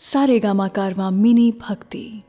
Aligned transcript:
सारे 0.00 0.40
गामा 0.40 0.68
कारवा 0.68 1.10
मिनी 1.10 1.52
भक्ति। 1.52 2.22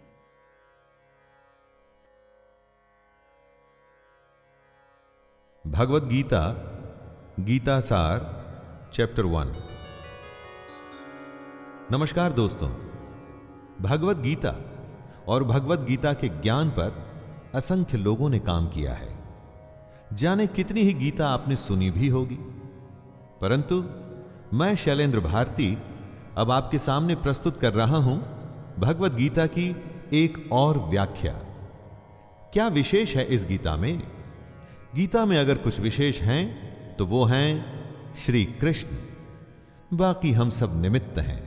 भगवत 5.68 6.04
गीता 6.04 6.54
गीता 7.40 7.80
सार, 7.80 8.20
चैप्टर 8.94 9.26
वन। 9.26 9.54
नमस्कार 11.92 12.34
दोस्तों। 12.34 12.70
भगवत 13.82 14.18
गीता 14.18 14.56
और 15.28 15.44
भगवत 15.44 15.80
गीता 15.80 16.14
के 16.14 16.30
ज्ञान 16.30 16.70
पर 16.70 17.08
असंख्य 17.56 17.98
लोगों 17.98 18.30
ने 18.30 18.40
काम 18.40 18.68
किया 18.68 18.94
है। 18.94 19.24
जाने 20.14 20.48
कितनी 20.48 20.82
ही 20.82 20.94
गीता 20.94 21.30
आपने 21.30 21.56
सुनी 21.56 21.92
भी 21.92 22.08
होगी। 22.08 22.38
परंतु 23.42 23.76
मैं 24.58 24.76
शैलेंद्र 24.76 25.20
भारती 25.20 25.78
अब 26.38 26.52
आपके 26.52 26.80
सामने 26.80 27.16
प्रस्तुत 27.16 27.60
कर 27.62 27.74
रहा 27.74 27.98
हूँ 27.98 28.18
भगवत 28.80 29.14
गीता 29.14 29.46
की 29.48 29.70
एक 30.14 30.50
और 30.52 30.78
व्याख्या। 30.80 31.34
क्या 32.54 32.68
विशेष 32.68 33.16
है 33.16 33.26
इस 33.26 33.46
गीता 33.46 33.76
में? 33.76 34.02
गीता 34.96 35.26
में 35.26 35.38
अगर 35.38 35.58
कुछ 35.58 35.80
विशेष 35.80 36.22
हैं 36.22 36.96
तो 36.96 37.06
वो 37.06 37.24
हैं 37.26 38.16
श्री 38.26 38.44
कृष्ण। 38.62 39.98
बाकी 39.98 40.32
हम 40.32 40.50
सब 40.50 40.82
निमित्त 40.82 41.18
हैं, 41.20 41.42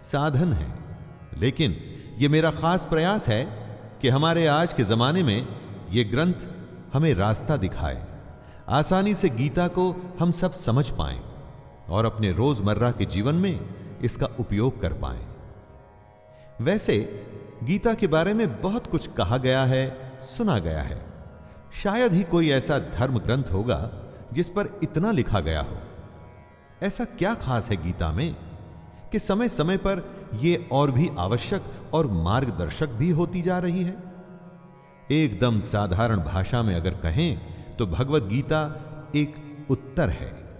साधन 0.00 0.52
हैं। 0.52 0.72
लेकिन 1.38 1.76
ये 2.18 2.28
मेरा 2.28 2.50
खास 2.50 2.84
प्रयास 2.84 3.28
है 3.28 3.44
कि 4.02 4.08
हमारे 4.08 4.46
आज 4.46 4.72
के 4.72 4.84
जमाने 4.84 5.22
में 5.22 5.46
ये 5.90 6.04
ग्रंथ 6.04 6.46
हमें 6.92 7.12
रास्ता 7.14 7.56
दिखाए, 7.56 8.06
आसानी 8.68 9.14
से 9.14 9.28
गीता 9.28 9.66
को 9.68 9.90
हम 10.20 10.30
सब 10.30 10.54
समझ 10.54 10.88
पाएँ 10.90 11.20
और 11.90 12.04
अपने 12.04 12.32
रोज़मर्रा 12.32 12.90
के 12.90 13.04
जीवन 13.04 13.34
में 13.34 13.60
इसका 14.02 14.26
उपयोग 14.26 14.80
कर 14.80 14.92
पाए। 14.92 15.26
वैसे, 16.60 17.26
गीता 17.64 17.94
के 17.94 18.06
बारे 18.06 18.34
में 18.34 18.60
बहुत 18.60 18.86
कुछ 18.86 19.06
कहा 19.06 19.36
गया 19.36 19.64
है, 19.64 20.12
सुना 20.22 20.58
गया 20.58 20.82
है। 20.82 21.06
शायद 21.82 22.12
ही 22.12 22.22
कोई 22.22 22.50
ऐसा 22.50 22.78
धर्म 22.78 23.18
ग्रंथ 23.18 23.44
होगा 23.44 23.90
जिस 24.32 24.48
पर 24.48 24.80
इतना 24.82 25.10
लिखा 25.10 25.40
गया 25.40 25.60
हो। 25.60 25.78
ऐसा 26.82 27.04
क्या 27.04 27.34
खास 27.34 27.70
है 27.70 27.82
गीता 27.82 28.12
में 28.12 28.36
कि 29.12 29.18
समय 29.18 29.48
समय 29.48 29.76
पर 29.76 30.26
यह 30.34 30.68
और 30.72 30.90
भी 30.90 31.10
आवश्यक 31.18 31.64
और 31.92 32.06
मार्गदर्शक 32.06 32.88
भी 32.88 33.10
होती 33.10 33.42
जा 33.42 33.58
रही 33.58 33.82
है? 33.82 33.96
एकदम 35.10 35.60
साधारण 35.60 36.16
भाषा 36.16 36.62
में 36.62 36.74
अगर 36.74 36.94
कहें 36.94 37.40
तो 37.76 37.86
भगवत 37.86 38.22
गीता 38.22 38.80
एक 39.16 39.66
उत्तर 39.70 40.08
है। 40.08 40.58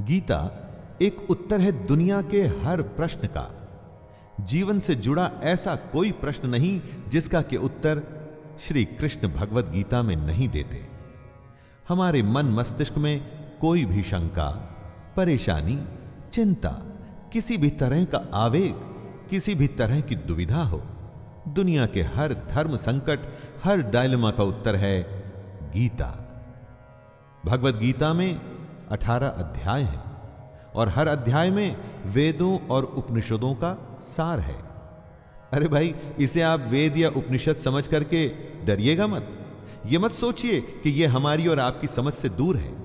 गीता 0.00 0.67
एक 1.02 1.30
उत्तर 1.30 1.60
है 1.60 1.86
दुनिया 1.86 2.22
के 2.22 2.42
हर 2.42 2.82
प्रश्न 2.82 3.26
का। 3.26 3.54
जीवन 4.40 4.78
से 4.78 4.94
जुड़ा 4.94 5.30
ऐसा 5.42 5.76
कोई 5.76 6.12
प्रश्न 6.12 6.48
नहीं 6.48 6.80
जिसका 7.08 7.42
के 7.42 7.56
उत्तर 7.56 8.02
श्री 8.60 8.84
कृष्ण 8.84 9.28
भगवत 9.28 9.64
गीता 9.64 10.02
में 10.02 10.16
नहीं 10.16 10.48
देते। 10.48 10.88
हमारे 11.88 12.22
मन 12.22 12.46
मस्तिष्क 12.46 12.98
में 12.98 13.20
कोई 13.60 13.84
भी 13.84 14.02
शंका, 14.02 14.50
परेशानी, 15.16 15.84
चिंता, 16.32 16.70
किसी 17.32 17.56
भी 17.56 17.70
तरह 17.70 18.04
का 18.04 18.28
आवेग, 18.34 18.74
किसी 19.30 19.54
भी 19.54 19.66
तरह 19.66 20.00
की 20.00 20.14
दुविधा 20.14 20.62
हो, 20.62 20.82
दुनिया 21.48 21.86
के 21.86 22.02
हर 22.02 22.34
धर्म 22.34 22.76
संकट, 22.76 23.20
हर 23.64 23.82
डायलमा 23.82 24.30
का 24.30 24.42
उत्तर 24.42 24.76
है 24.76 25.02
गीता। 25.74 26.24
भगवत 27.46 27.74
गीता 27.74 28.12
में 28.12 28.40
अठारह 28.90 29.28
अध्याय 29.28 29.82
हैं। 29.82 30.07
और 30.74 30.88
हर 30.88 31.08
अध्याय 31.08 31.50
में 31.50 31.76
वेदों 32.06 32.58
और 32.58 32.84
उपनिषदों 32.84 33.54
का 33.54 33.98
सार 34.00 34.40
है। 34.40 34.68
अरे 35.52 35.68
भाई, 35.68 35.94
इसे 36.20 36.42
आप 36.42 36.60
वेद 36.60 36.98
या 36.98 37.08
उपनिषद 37.08 37.56
समझ 37.56 37.86
करके 37.86 38.28
डरिएगा 38.64 39.06
मत। 39.06 39.28
ये 39.86 39.98
मत 39.98 40.10
सोचिए 40.10 40.60
कि 40.60 40.90
यह 40.90 41.16
हमारी 41.16 41.46
और 41.46 41.60
आपकी 41.60 41.86
समझ 41.86 42.12
से 42.12 42.28
दूर 42.28 42.56
है। 42.56 42.76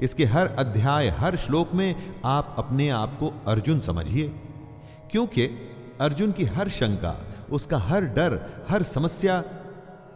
इसके 0.00 0.24
हर 0.24 0.46
अध्याय, 0.46 1.08
हर 1.08 1.36
श्लोक 1.36 1.74
में 1.74 2.20
आप 2.24 2.54
अपने 2.58 2.88
आप 2.88 3.18
को 3.20 3.44
अर्जुन 3.46 3.80
समझिए। 3.80 4.28
क्योंकि 5.10 5.44
अर्जुन 6.00 6.32
की 6.32 6.44
हर 6.44 6.68
शंका, 6.68 7.24
उसका 7.50 7.78
हर 7.78 8.04
डर, 8.04 8.64
हर 8.68 8.82
समस्या, 8.82 9.44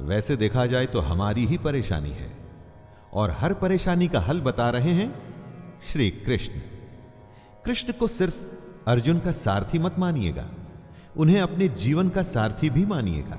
वैसे 0.01 0.37
देखा 0.37 0.67
जाए 0.67 0.87
तो 0.87 1.01
हमारी 1.01 1.47
ही 1.47 1.59
परेशानी 1.59 2.11
है। 2.11 2.37
और 3.13 3.31
हर 3.31 3.55
परेशानी 3.55 4.09
का 4.09 4.21
हल 4.21 4.41
बता 4.41 4.71
रहे 4.71 4.91
हैं 4.91 5.23
श्री 5.93 6.11
कृष्ण। 6.11 6.53
कृष्ण 7.65 7.93
को 7.93 8.07
सिर्फ़ 8.09 8.35
अर्जुन 8.87 9.19
का 9.19 9.33
सारथी 9.33 9.79
मत 9.79 9.99
मानिएगा, 9.99 10.45
उन्हें 11.17 11.41
अपने 11.41 11.69
जीवन 11.69 12.09
का 12.09 12.23
सारथी 12.23 12.71
भी 12.71 12.85
मानिएगा। 12.87 13.39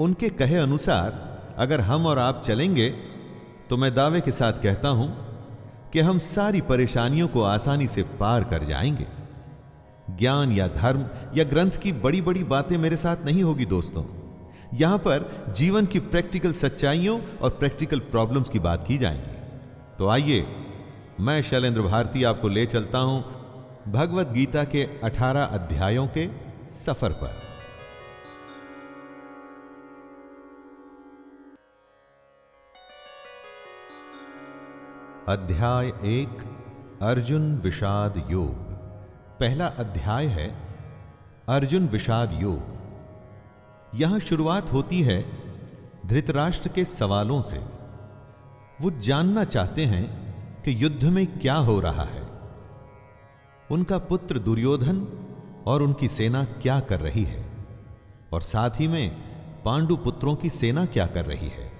उनके 0.00 0.28
कहे 0.30 0.56
अनुसार, 0.56 1.22
अगर 1.58 1.80
हम 1.80 2.06
और 2.06 2.18
आप 2.18 2.42
चलेंगे 2.46 2.88
तो 3.70 3.76
मैं 3.76 3.94
दावे 3.94 4.20
के 4.20 4.32
साथ 4.32 4.52
कहता 4.52 4.88
हूँ 4.88 5.08
कि 5.92 6.00
हम 6.00 6.18
सारी 6.18 6.60
परेशानियों 6.60 7.28
को 7.28 7.42
आसानी 7.42 7.86
से 7.88 8.02
पार 8.20 8.44
कर 8.44 8.64
जाएँगे। 8.64 9.06
ज्ञान 10.10 10.52
या 10.52 10.66
धर्म 10.68 11.06
या 11.36 11.44
ग्रंथ 11.44 11.80
की 11.82 11.92
बड़ी 11.92 12.20
बड़ी 12.22 12.44
बातें 12.44 12.76
मेरे 12.78 12.96
साथ 12.96 13.24
नहीं 13.24 13.42
होगी, 13.42 13.66
दोस्तों। 13.66 14.04
यहाँ 14.74 14.98
पर 14.98 15.52
जीवन 15.56 15.86
की 15.86 15.98
प्रैक्टिकल 16.00 16.52
सच्चाइयों 16.52 17.20
और 17.42 17.50
प्रैक्टिकल 17.50 17.98
प्रॉब्लम्स 17.98 18.48
की 18.48 18.58
बात 18.58 18.84
की 18.86 18.98
जाएँगी। 18.98 19.36
तो 19.98 20.08
आइए 20.08 20.40
मैं 21.20 21.42
शैलेंद्र 21.42 21.82
भारती 21.82 22.24
आपको 22.24 22.48
ले 22.48 22.66
चलता 22.66 22.98
हूँ 22.98 23.22
भगवत 23.92 24.26
गीता 24.26 24.64
के 24.64 25.00
18 25.04 25.44
अध्यायों 25.44 26.06
के 26.06 26.30
सफ़र 26.70 27.12
पर। 27.12 27.30
अध्याय 35.28 35.86
एक, 35.88 36.42
अर्जुन 37.02 37.58
विषाद 37.58 38.28
योग। 38.30 38.54
पहला 39.40 39.66
अध्याय 39.66 40.26
है, 40.26 40.48
अर्जुन 41.48 41.86
विषाद 41.86 42.38
योग। 42.42 42.62
यहाँ 43.94 44.18
शुरुआत 44.18 44.72
होती 44.72 45.00
है 45.00 45.24
धृतराष्ट्र 46.06 46.68
के 46.68 46.84
सवालों 46.84 47.40
से। 47.40 47.58
वो 48.80 48.90
जानना 48.90 49.44
चाहते 49.44 49.84
हैं 49.84 50.23
कि 50.64 50.84
युद्ध 50.84 51.04
में 51.04 51.38
क्या 51.38 51.54
हो 51.54 51.80
रहा 51.80 52.02
है? 52.02 52.22
उनका 53.70 53.98
पुत्र 53.98 54.38
दुर्योधन 54.38 55.08
और 55.66 55.82
उनकी 55.82 56.08
सेना 56.08 56.44
क्या 56.44 56.80
कर 56.80 57.00
रही 57.00 57.24
है? 57.24 57.50
और 58.32 58.42
साथ 58.42 58.70
ही 58.70 58.88
में 58.88 59.10
पांडु 59.64 59.96
पुत्रों 59.96 60.34
की 60.34 60.50
सेना 60.50 60.86
क्या 60.86 61.06
कर 61.06 61.24
रही 61.24 61.48
है? 61.48 61.72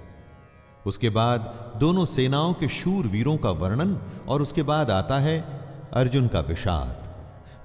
उसके 0.85 1.09
बाद 1.09 1.73
दोनों 1.77 2.05
सेनाओं 2.05 2.53
के 2.53 2.67
शूर 2.67 3.07
वीरों 3.07 3.37
का 3.37 3.51
वर्णन 3.51 4.01
और 4.27 4.41
उसके 4.41 4.63
बाद 4.63 4.91
आता 4.91 5.19
है 5.19 5.41
अर्जुन 5.93 6.27
का 6.27 6.39
विषाद। 6.39 7.15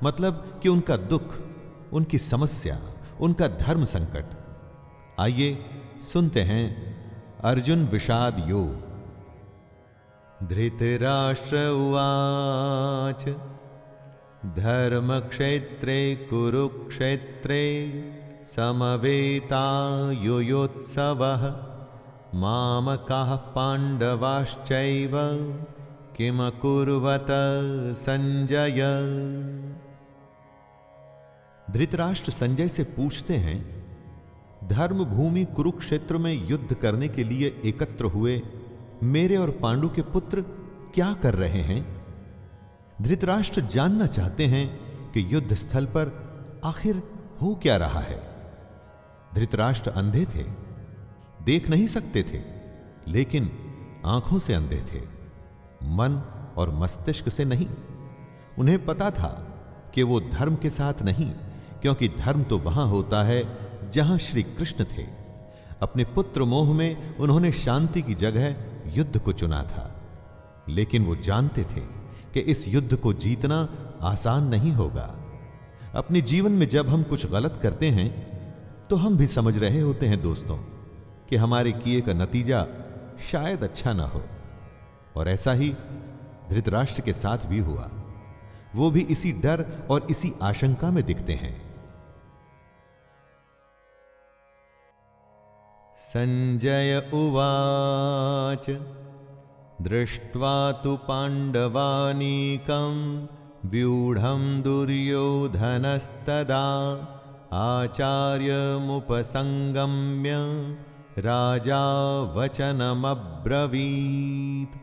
मतलब 0.04 0.60
कि 0.62 0.68
उनका 0.68 0.96
दुख, 0.96 1.34
उनकी 1.92 2.18
समस्या, 2.18 2.80
उनका 3.20 3.48
धर्म 3.48 3.84
संकट। 3.84 4.26
आइए 5.20 5.64
सुनते 6.12 6.42
हैं 6.42 6.96
अर्जुन 7.44 7.84
विषाद 7.86 8.44
योग। 8.48 8.89
धृतराष्ट्र 10.48 11.56
उवाच। 11.70 13.24
धर्म 14.56 15.10
क्षेत्रे 15.20 15.96
कुरुक्षेत्रे 16.30 17.64
समवेतायुयोत्सव 18.44 19.64
मामकाः 22.34 23.34
पाण्डवाश्चैव 23.36 25.16
किमकुर्वत 26.16 27.26
संजय। 27.96 28.80
धृतराष्ट्र 31.70 32.32
संजय 32.32 32.68
से 32.68 32.84
पूछते 32.96 33.34
हैं 33.36 33.58
धर्म 34.68 35.04
भूमि 35.04 35.44
कुरुक्षेत्र 35.56 36.16
में 36.16 36.32
युद्ध 36.48 36.74
करने 36.74 37.08
के 37.08 37.24
लिए 37.24 37.60
एकत्र 37.64 38.04
हुए 38.04 38.42
मेरे 39.02 39.36
और 39.36 39.50
पांडु 39.50 39.88
के 39.88 40.02
पुत्र 40.02 40.40
क्या 40.94 41.12
कर 41.12 41.34
रहे 41.34 41.60
हैं? 41.62 42.04
धृतराष्ट्र 43.02 43.60
जानना 43.60 44.06
चाहते 44.06 44.46
हैं 44.46 44.66
कि 45.12 45.34
युद्ध 45.34 45.54
स्थल 45.54 45.86
पर 45.86 46.10
आखिर 46.64 47.02
हो 47.42 47.54
क्या 47.54 47.76
रहा 47.76 48.00
है। 48.00 48.18
धृतराष्ट्र 49.34 49.90
अंधे 49.90 50.24
थे, 50.24 50.44
देख 51.44 51.70
नहीं 51.70 51.86
सकते 51.86 52.22
थे, 52.22 52.40
लेकिन 53.10 53.50
आँखों 54.06 54.38
से 54.38 54.54
अंधे 54.54 54.82
थे, 54.92 55.00
मन 55.82 56.22
और 56.56 56.74
मस्तिष्क 56.74 57.28
से 57.28 57.44
नहीं। 57.44 57.66
उन्हें 58.58 58.84
पता 58.86 59.10
था 59.10 59.28
कि 59.94 60.02
वो 60.02 60.20
धर्म 60.20 60.56
के 60.56 60.70
साथ 60.70 61.02
नहीं, 61.02 61.30
क्योंकि 61.82 62.08
धर्म 62.08 62.42
तो 62.42 62.58
वहाँ 62.58 62.86
होता 62.86 63.22
है 63.22 63.42
जहाँ 63.90 64.18
श्री 64.18 64.42
कृष्ण 64.42 64.84
थे। 64.84 65.06
अपने 65.82 66.04
पुत्र 66.04 66.44
मोह 66.44 66.72
में 66.74 67.16
उन्होंने 67.16 67.52
शांति 67.52 68.02
की 68.02 68.14
जगह 68.14 68.69
युद्ध 68.90 69.18
को 69.18 69.32
चुना 69.32 69.62
था। 69.62 69.96
लेकिन 70.68 71.04
वो 71.04 71.16
जानते 71.16 71.64
थे 71.64 71.80
कि 72.34 72.40
इस 72.40 72.68
युद्ध 72.68 72.96
को 72.96 73.12
जीतना 73.12 73.68
आसान 74.02 74.44
नहीं 74.44 74.72
होगा। 74.72 75.14
अपने 75.94 76.20
जीवन 76.20 76.52
में 76.52 76.68
जब 76.68 76.88
हम 76.88 77.02
कुछ 77.02 77.26
गलत 77.26 77.60
करते 77.62 77.88
हैं 77.88 78.30
तो 78.90 78.96
हम 78.96 79.16
भी 79.16 79.26
समझ 79.26 79.58
रहे 79.58 79.80
होते 79.80 80.06
हैं 80.06 80.22
दोस्तों 80.22 80.56
कि 81.28 81.36
हमारे 81.36 81.72
किए 81.72 82.00
का 82.00 82.12
नतीजा 82.12 82.66
शायद 83.32 83.62
अच्छा 83.62 83.92
ना 83.92 84.04
हो। 84.04 84.22
और 85.16 85.28
ऐसा 85.28 85.52
ही 85.52 85.74
धृतराष्ट्र 86.50 87.00
के 87.00 87.12
साथ 87.12 87.38
भी 87.38 87.58
हुआ। 87.58 87.90
वो 88.76 88.90
भी 88.90 89.00
इसी 89.00 89.32
डर 89.32 89.86
और 89.90 90.06
इसी 90.10 90.32
आशंका 90.42 90.90
में 90.90 91.04
दिखते 91.04 91.32
हैं। 91.32 91.69
संजय 96.00 97.10
उवाच। 97.12 98.70
दृष्ट्वा 99.82 100.72
तु 100.72 100.96
पाण्डवानीकं 100.96 103.26
व्यूढं 103.70 104.62
दुर्योधनस्तदा। 104.62 106.62
आचार्यमुपसङ्गम्य 107.52 110.32
राजा 111.18 111.82
वचनमब्रवीत्। 112.36 114.78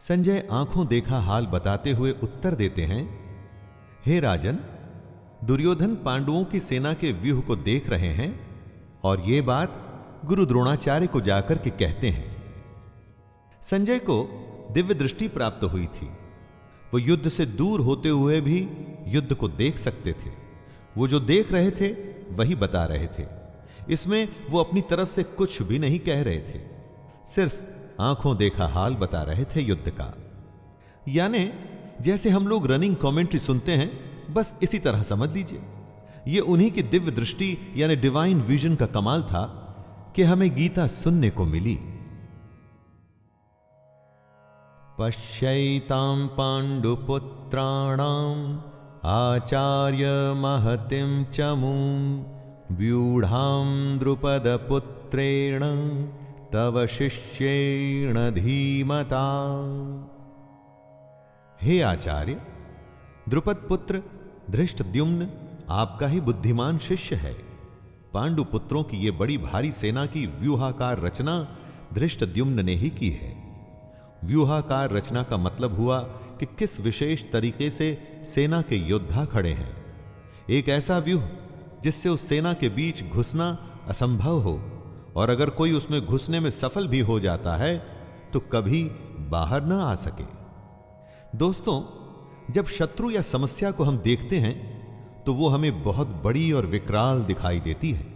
संजय 0.00 0.48
आँखों 0.50 0.86
देखा 0.86 1.18
हाल 1.18 1.46
बताते 1.46 1.92
हुए 1.92 2.14
उत्तर 2.22 2.54
देते 2.54 2.82
हैं, 2.82 3.20
हे 4.06 4.20
राजन, 4.20 4.58
दुर्योधन 5.44 5.94
पांडवों 5.94 6.44
की 6.44 6.60
सेना 6.60 6.94
के 6.94 7.12
व्यूह 7.12 7.40
को 7.40 7.56
देख 7.56 7.88
रहे 7.88 8.12
हैं, 8.12 8.40
और 9.04 9.20
ये 9.20 9.40
बात 9.40 9.82
गुरु 10.26 10.46
द्रोणाचार्य 10.46 11.06
को 11.06 11.20
जाकर 11.20 11.58
के 11.58 11.70
कहते 11.70 12.08
हैं, 12.10 12.36
संजय 13.62 13.98
को 13.98 14.16
दिव्य 14.72 14.94
दृष्टि 14.94 15.28
प्राप्त 15.28 15.64
हुई 15.64 15.86
थी। 15.86 16.06
वो 16.92 16.98
युद्ध 16.98 17.28
से 17.28 17.46
दूर 17.46 17.80
होते 17.80 18.08
हुए 18.08 18.40
भी 18.40 18.68
युद्ध 19.06 19.34
को 19.34 19.48
देख 19.48 19.78
सकते 19.78 20.12
थे। 20.12 20.30
वो 20.96 21.08
जो 21.08 21.20
देख 21.20 21.52
रहे 21.52 21.70
थे, 21.70 21.88
वही 22.30 22.54
बता 22.54 22.84
रहे 22.84 23.06
थे। 23.06 23.26
इसमें 23.90 24.28
वो 24.50 24.58
अपनी 24.58 24.80
तरफ़ 24.80 25.08
से 25.08 25.22
कुछ 25.22 25.62
भी 25.62 25.78
नहीं 25.78 25.98
कह 25.98 26.22
रहे 26.22 26.40
थे। 26.40 26.60
सिर्फ़ 27.26 27.60
आँखों 28.00 28.36
देखा 28.36 28.66
हाल 28.66 28.94
बता 28.94 29.22
रहे 29.22 29.44
थे 29.44 29.60
युद्ध 29.60 29.90
का। 29.90 30.14
यानी, 31.08 31.50
जैसे 32.00 32.30
हम 32.30 32.48
लोग 32.48 32.66
रनिंग 32.66 32.96
कमेंट्री 32.96 33.38
सुनते 33.38 33.72
हैं, 33.72 33.90
बस 34.34 34.58
इसी 34.62 34.78
तरह 34.78 35.02
समझ 35.02 35.30
लीजिए। 35.30 35.62
यह 36.28 36.40
उन्हीं 36.40 36.70
की 36.70 36.82
दिव्य 36.82 37.10
दृष्टि, 37.10 37.58
यानी 37.76 37.96
डिवाइन 37.96 38.40
विजन 38.40 38.74
का 38.74 38.86
कमाल 38.86 39.22
था 39.22 39.62
कि 40.16 40.22
हमें 40.22 40.56
गीता 40.56 40.86
सुनने 40.86 41.30
को 41.30 41.44
मिली। 41.44 41.78
पश्यैतां 44.98 46.28
पाण्डुपुत्राणाम् 46.28 48.58
आचार्य 49.04 50.34
महतिं 50.36 51.24
च 51.24 51.40
मूं, 51.40 52.24
व्यूढां 52.76 53.98
द्रुपदपुत्रेण, 53.98 55.60
तव 56.52 56.86
शिष्येण 56.86 58.14
धीमता 58.14 59.56
हे 61.62 61.80
आचार्य 61.80 62.40
द्रुपद 63.28 63.56
पुत्र 63.56 64.02
धृष्टद्युम्न, 64.50 65.30
आपका 65.70 66.06
ही 66.06 66.20
बुद्धिमान 66.20 66.78
शिष्य 66.78 67.16
है। 67.16 67.45
पांडु 68.16 68.44
पुत्रों 68.44 68.82
की 68.82 68.96
ये 68.96 69.10
बड़ी 69.10 69.38
भारी 69.38 69.72
सेना 69.72 70.06
की 70.06 70.26
व्यूहाकार 70.26 71.00
रचना 71.00 71.56
धृष्टद्युम्न 71.94 72.64
ने 72.64 72.74
ही 72.74 72.90
की 72.90 73.10
है। 73.10 73.32
व्यूहाकार 74.24 74.90
रचना 74.90 75.22
का 75.22 75.36
मतलब 75.36 75.76
हुआ 75.76 75.98
कि 76.38 76.46
किस 76.46 76.80
विशेष 76.80 77.22
तरीके 77.32 77.70
से 77.70 77.88
सेना 78.24 78.62
के 78.62 78.76
योद्धा 78.76 79.24
खड़े 79.24 79.52
हैं। 79.52 79.74
एक 80.50 80.68
ऐसा 80.68 80.98
व्यूह 80.98 81.28
जिससे 81.82 82.08
उस 82.08 82.28
सेना 82.28 82.52
के 82.54 82.68
बीच 82.68 83.02
घुसना 83.04 83.48
असंभव 83.88 84.40
हो 84.40 84.54
और 85.16 85.30
अगर 85.30 85.50
कोई 85.50 85.72
उसमें 85.72 86.00
घुसने 86.06 86.40
में 86.40 86.50
सफल 86.50 86.86
भी 86.88 87.00
हो 87.00 87.20
जाता 87.20 87.56
है 87.56 87.76
तो 88.32 88.40
कभी 88.40 88.82
बाहर 89.30 89.64
ना 89.64 89.82
आ 89.82 89.94
सके। 89.94 90.24
दोस्तों, 91.38 91.80
जब 92.52 92.66
शत्रु 92.68 93.10
या 93.10 93.22
समस्या 93.22 93.70
को 93.70 93.84
हम 93.84 93.98
देखते 93.98 94.38
हैं 94.38 94.54
तो 95.26 95.34
वो 95.34 95.48
हमें 95.48 95.82
बहुत 95.82 96.06
बड़ी 96.06 96.52
और 96.52 96.66
विकराल 96.66 97.20
दिखाई 97.20 97.60
देती 97.60 97.90
है। 97.92 98.06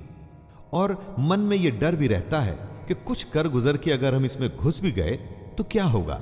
और 0.72 1.16
मन 1.18 1.40
में 1.40 1.56
यह 1.56 1.78
डर 1.78 1.96
भी 1.96 2.06
रहता 2.06 2.40
है 2.40 2.84
कि 2.88 2.94
कुछ 2.94 3.24
कर 3.24 3.48
गुजर 3.48 3.76
के 3.76 3.92
अगर 3.92 4.14
हम 4.14 4.24
इसमें 4.24 4.56
घुस 4.56 4.80
भी 4.80 4.92
गए 4.92 5.16
तो 5.58 5.64
क्या 5.64 5.84
होगा? 5.84 6.14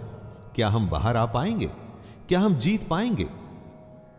क्या 0.55 0.69
हम 0.69 0.89
बाहर 0.89 1.17
आ 1.17 1.27
पाएँगे? 1.27 1.67
क्या 2.29 2.41
हम 2.41 2.55
जीत 2.55 2.89
पाएँगे? 2.89 3.27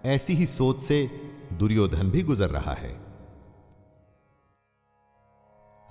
ऐसी 0.06 0.34
ही 0.34 0.46
सोच 0.46 0.82
से 0.82 1.10
दुर्योधन 1.54 2.10
भी 2.10 2.22
गुजर 2.24 2.50
रहा 2.50 2.74
है। 2.74 3.10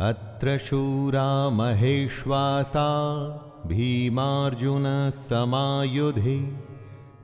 अत्र 0.00 0.58
शूरा 0.58 1.50
महेश्वासा, 1.50 2.88
भीमार्जुन 3.66 5.10
समायुधे 5.10 6.58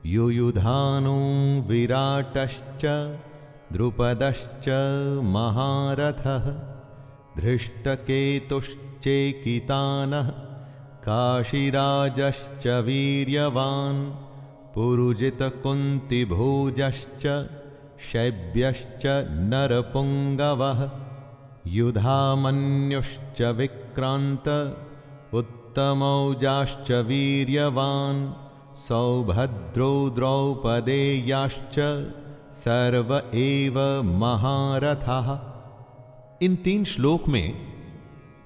युयुधानो 0.05 1.19
विराटश्च। 1.67 2.85
द्रुपदश्च 3.73 4.67
महारथः 5.35 6.45
धृष्टकेतुश्चेकितानः 7.39 10.27
काशीराजश्च 11.07 12.65
वीर्यवान् 12.87 14.01
पुरुजितकुन्तिभोजश्च 14.75 17.25
शैब्यश्च 18.09 19.03
नरपुङ्गवः 19.51 20.79
युधामन्युश्च 21.77 23.39
विक्रान्त 23.59 24.47
उत्तमौजाश्च 25.41 26.89
वीर्यवान् 27.09 28.21
सौभद्रो 28.87 29.91
द्रौपदेयाश्च 30.17 31.77
सर्व 32.55 33.09
एव 33.35 33.77
महारथः। 34.03 35.27
इन 36.41 36.55
तीन 36.55 36.83
श्लोक 36.83 37.27
में 37.27 37.47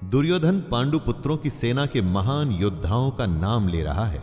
दुर्योधन 0.04 0.58
पांडु 0.60 0.98
पुत्रों 0.98 1.36
की 1.36 1.50
सेना 1.50 1.84
के 1.86 2.00
महान 2.02 2.52
योद्धाओं 2.52 3.10
का 3.10 3.26
नाम 3.26 3.68
ले 3.68 3.82
रहा 3.82 4.06
है। 4.06 4.22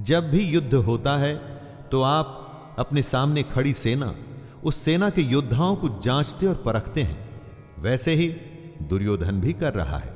जब 0.00 0.30
भी 0.30 0.40
युद्ध 0.44 0.74
होता 0.74 1.16
है 1.16 1.34
तो 1.90 2.02
आप 2.02 2.74
अपने 2.78 3.02
सामने 3.02 3.42
खड़ी 3.42 3.72
सेना, 3.72 4.14
उस 4.64 4.76
सेना 4.76 5.10
के 5.10 5.22
योद्धाओं 5.22 5.76
को 5.76 5.88
जांचते 6.02 6.46
और 6.46 6.54
परखते 6.56 7.02
हैं। 7.02 7.18
वैसे 7.78 8.14
ही 8.14 8.28
दुर्योधन 8.82 9.40
भी 9.40 9.52
कर 9.52 9.74
रहा 9.74 9.98
है। 9.98 10.14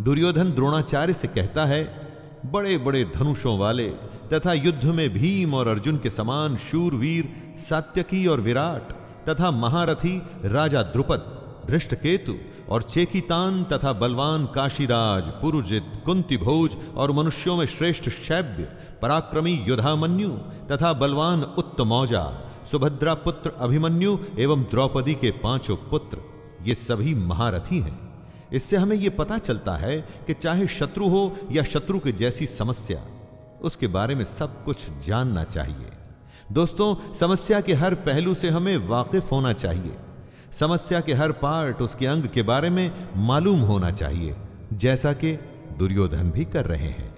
दुर्योधन 0.00 0.52
द्रोणाचार्य 0.52 1.14
से 1.14 1.28
कहता 1.28 1.64
है 1.66 1.82
बड़े 2.46 2.78
बड़े 2.78 3.04
धनुषों 3.04 3.58
वाले, 3.58 3.88
तथा 4.32 4.52
युद्ध 4.52 4.84
में 4.84 5.10
भीम 5.10 5.54
और 5.54 5.68
अर्जुन 5.68 5.98
के 5.98 6.10
समान 6.10 6.56
शूरवीर, 6.56 7.54
सात्यकी 7.58 8.26
और 8.26 8.40
विराट, 8.40 8.92
तथा 9.28 9.50
महारथी 9.50 10.22
राजा 10.44 10.82
द्रुपद, 10.82 11.38
धृष्टकेतु 11.66 12.34
और 12.68 12.82
चेकितान 12.82 13.64
तथा 13.64 13.92
बलवान 13.92 14.46
काशीराज, 14.46 15.22
पुरुजित 15.22 15.92
कुंती 16.06 16.36
भोज 16.36 16.70
और 16.96 17.12
मनुष्यों 17.12 17.56
में 17.56 17.66
श्रेष्ठ 17.66 18.08
शैव्य, 18.08 18.62
पराक्रमी 19.02 19.52
युधामन्यु 19.68 20.28
तथा 20.72 20.92
बलवान 20.92 21.42
उत्तमौजा, 21.42 22.24
सुभद्रा 22.70 23.14
पुत्र 23.14 23.52
अभिमन्यु 23.60 24.18
एवं 24.38 24.62
द्रौपदी 24.62 25.14
के 25.14 25.30
पाँचों 25.30 25.76
पुत्र, 25.76 26.18
ये 26.62 26.74
सभी 26.74 27.14
महारथी 27.14 27.78
हैं। 27.78 28.11
इससे 28.52 28.76
हमें 28.76 28.96
यह 28.96 29.10
पता 29.18 29.38
चलता 29.38 29.76
है 29.76 30.00
कि 30.26 30.34
चाहे 30.34 30.66
शत्रु 30.66 31.08
हो 31.08 31.22
या 31.52 31.62
शत्रु 31.64 31.98
के 31.98 32.12
जैसी 32.12 32.46
समस्या, 32.46 33.00
उसके 33.62 33.86
बारे 33.86 34.14
में 34.14 34.24
सब 34.24 34.64
कुछ 34.64 34.88
जानना 35.06 35.44
चाहिए। 35.44 35.90
दोस्तों, 36.52 37.14
समस्या 37.14 37.60
के 37.60 37.74
हर 37.74 37.94
पहलू 38.04 38.34
से 38.34 38.48
हमें 38.48 38.76
वाकिफ 38.88 39.30
होना 39.32 39.52
चाहिए। 39.52 39.96
समस्या 40.52 41.00
के 41.00 41.12
हर 41.12 41.32
पार्ट 41.32 41.80
उसके 41.82 42.06
अंग 42.06 42.24
के 42.24 42.42
बारे 42.42 42.70
में 42.70 43.08
मालूम 43.18 43.60
होना 43.60 43.90
चाहिए, 43.90 44.36
जैसा 44.72 45.12
कि 45.14 45.32
दुर्योधन 45.78 46.30
भी 46.30 46.44
कर 46.44 46.66
रहे 46.66 46.88
हैं। 46.88 47.10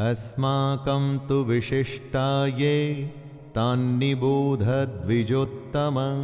अस्माकं 0.00 1.18
तु 1.18 1.34
विशिष्टा 1.44 2.46
ये 2.46 2.74
तान्निबोध 3.58 4.62
द्विजोत्तमं 5.04 6.18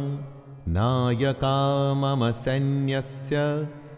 नायका 0.71 1.93
मम 1.93 2.31
सैन्यस्य, 2.31 3.35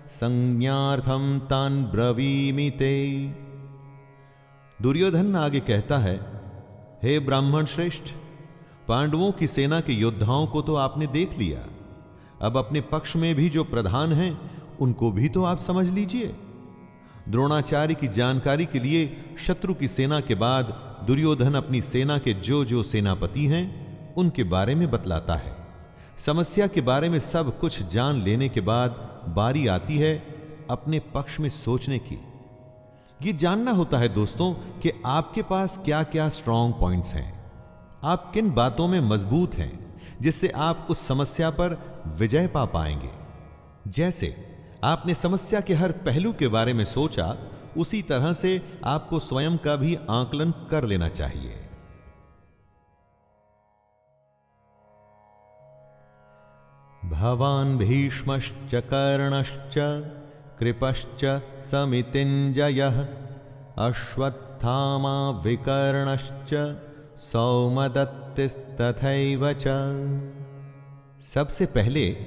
संज्ञार्थं 0.10 1.40
तान् 1.40 1.86
ब्रवीमि 1.86 2.70
ते। 2.70 3.28
दुर्योधन 4.82 5.36
आगे 5.36 5.60
कहता 5.60 5.98
है, 5.98 6.20
हे 7.04 7.20
ब्राह्मण 7.20 7.66
श्रेष्ठ, 7.66 8.04
पांडवों 8.88 9.32
की 9.32 9.48
सेना 9.48 9.80
के 9.80 9.94
योद्धाओं 9.94 10.48
को 10.48 10.62
तो 10.62 10.76
आपने 10.76 11.08
देख 11.08 11.38
लिया। 11.38 11.60
अब 12.42 12.58
अपने 12.58 12.82
पक्ष 12.82 13.16
में 13.16 13.36
भी 13.36 13.50
जो 13.50 13.64
प्रधान 13.64 14.14
हैं, 14.14 14.52
उनको 14.82 15.12
भी 15.12 15.30
तो 15.30 15.44
आप 15.44 15.58
समझ 15.58 15.90
लीजिए। 15.90 16.36
द्रोणाचार्य 17.30 17.96
की 17.96 18.08
जानकारी 18.08 18.66
के 18.66 18.80
लिए 18.80 19.26
शत्रु 19.48 19.74
की 19.74 19.88
सेना 19.88 20.20
के 20.20 20.36
बाद 20.36 20.87
दुर्योधन 21.06 21.54
अपनी 21.54 21.82
सेना 21.82 22.18
के 22.18 22.34
जो 22.34 22.66
जो 22.66 22.84
सेनापति 22.84 23.46
हैं, 23.46 23.88
उनके 24.16 24.44
बारे 24.44 24.76
में 24.76 24.92
बतलाता 24.92 25.36
है। 25.36 25.68
समस्या 26.18 26.68
के 26.68 26.82
बारे 26.82 27.10
में 27.10 27.20
सब 27.20 27.60
कुछ 27.60 27.84
जान 27.84 28.22
लेने 28.22 28.50
के 28.50 28.62
बाद 28.62 28.90
बारी 29.28 29.68
आती 29.68 29.98
है 29.98 30.18
अपने 30.70 31.00
पक्ष 31.00 31.40
में 31.40 31.50
सोचने 31.50 32.00
की। 32.00 32.22
यह 33.24 33.38
जानना 33.38 33.72
होता 33.72 33.98
है 33.98 34.10
दोस्तों 34.10 34.54
कि 34.54 34.92
आपके 35.06 35.42
पास 35.42 35.82
क्या 35.86 36.04
क्या 36.04 36.30
स्ट्रांग 36.30 36.74
पॉइंट्स 36.74 37.14
हैं। 37.14 37.52
आप 38.04 38.32
किन 38.34 38.52
बातों 38.52 38.88
में 38.88 39.02
मज़बूत 39.02 39.56
हैं, 39.56 40.02
जिससे 40.22 40.48
आप 40.48 40.88
उस 40.90 41.08
समस्या 41.08 41.50
पर 41.50 42.02
विजय 42.08 42.48
पा 42.48 42.66
पाएँगे। 42.66 43.10
जैसे, 43.88 44.36
आपने 44.84 45.16
समस्या 45.16 45.62
के 45.62 45.74
हर 45.74 45.92
पहलू 45.92 46.34
के 46.34 46.48
बारे 46.48 46.74
में 46.74 46.86
सोचा 46.86 47.38
उसी 47.78 48.02
तरह 48.02 48.34
से 48.34 48.80
आपको 48.86 49.20
स्वयं 49.20 49.58
का 49.58 49.76
भी 49.76 49.98
आकलन 50.10 50.54
कर 50.72 50.84
लेना 50.84 51.10
चाहिए। 51.10 51.56
भवान 57.04 57.78
भीष्मश्च 57.78 58.76
कर्णश्च 58.76 59.74
कृपश्च 60.60 61.42
समितिञ्जयः 61.62 63.08
अश्वत्थामा 63.80 65.42
विकर्णश्च 65.46 66.78
सौमदत्तिस्तथैव 67.22 69.54
सबसे 71.24 71.66
पहले 71.66 72.18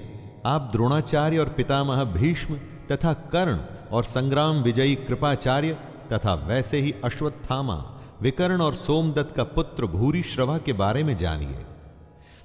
आप 0.46 0.68
द्रोणाचार्य 0.72 1.38
और 1.38 1.48
पितामह 1.48 2.04
भीष्म 2.04 2.54
तथा 2.92 3.12
कर्ण 3.32 3.79
और 3.92 4.04
संग्राम 4.04 4.62
विजयी 4.62 4.94
कृपाचार्य 4.94 5.78
तथा 6.12 6.34
वैसे 6.34 6.80
ही 6.80 6.94
अश्वत्थामा, 7.04 8.00
विकर्ण 8.22 8.60
और 8.60 8.74
सोमदत्त 8.74 9.36
का 9.36 9.44
पुत्र 9.44 9.86
भूरी 9.86 10.22
श्रवा 10.22 10.58
के 10.58 10.72
बारे 10.72 11.04
में 11.04 11.16
जानिए। 11.16 11.64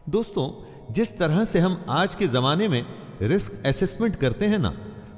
दोस्तों, 0.10 0.66
जिस 0.94 1.18
तरह 1.18 1.46
से 1.46 1.60
हम 1.60 1.86
आज 1.90 2.16
के 2.16 2.28
जमाने 2.28 2.68
में 2.68 2.86
रिस्क 3.22 3.64
असेसमेंट 3.66 4.16
करते 4.16 4.46
हैं 4.46 4.60
ना, 4.60 4.74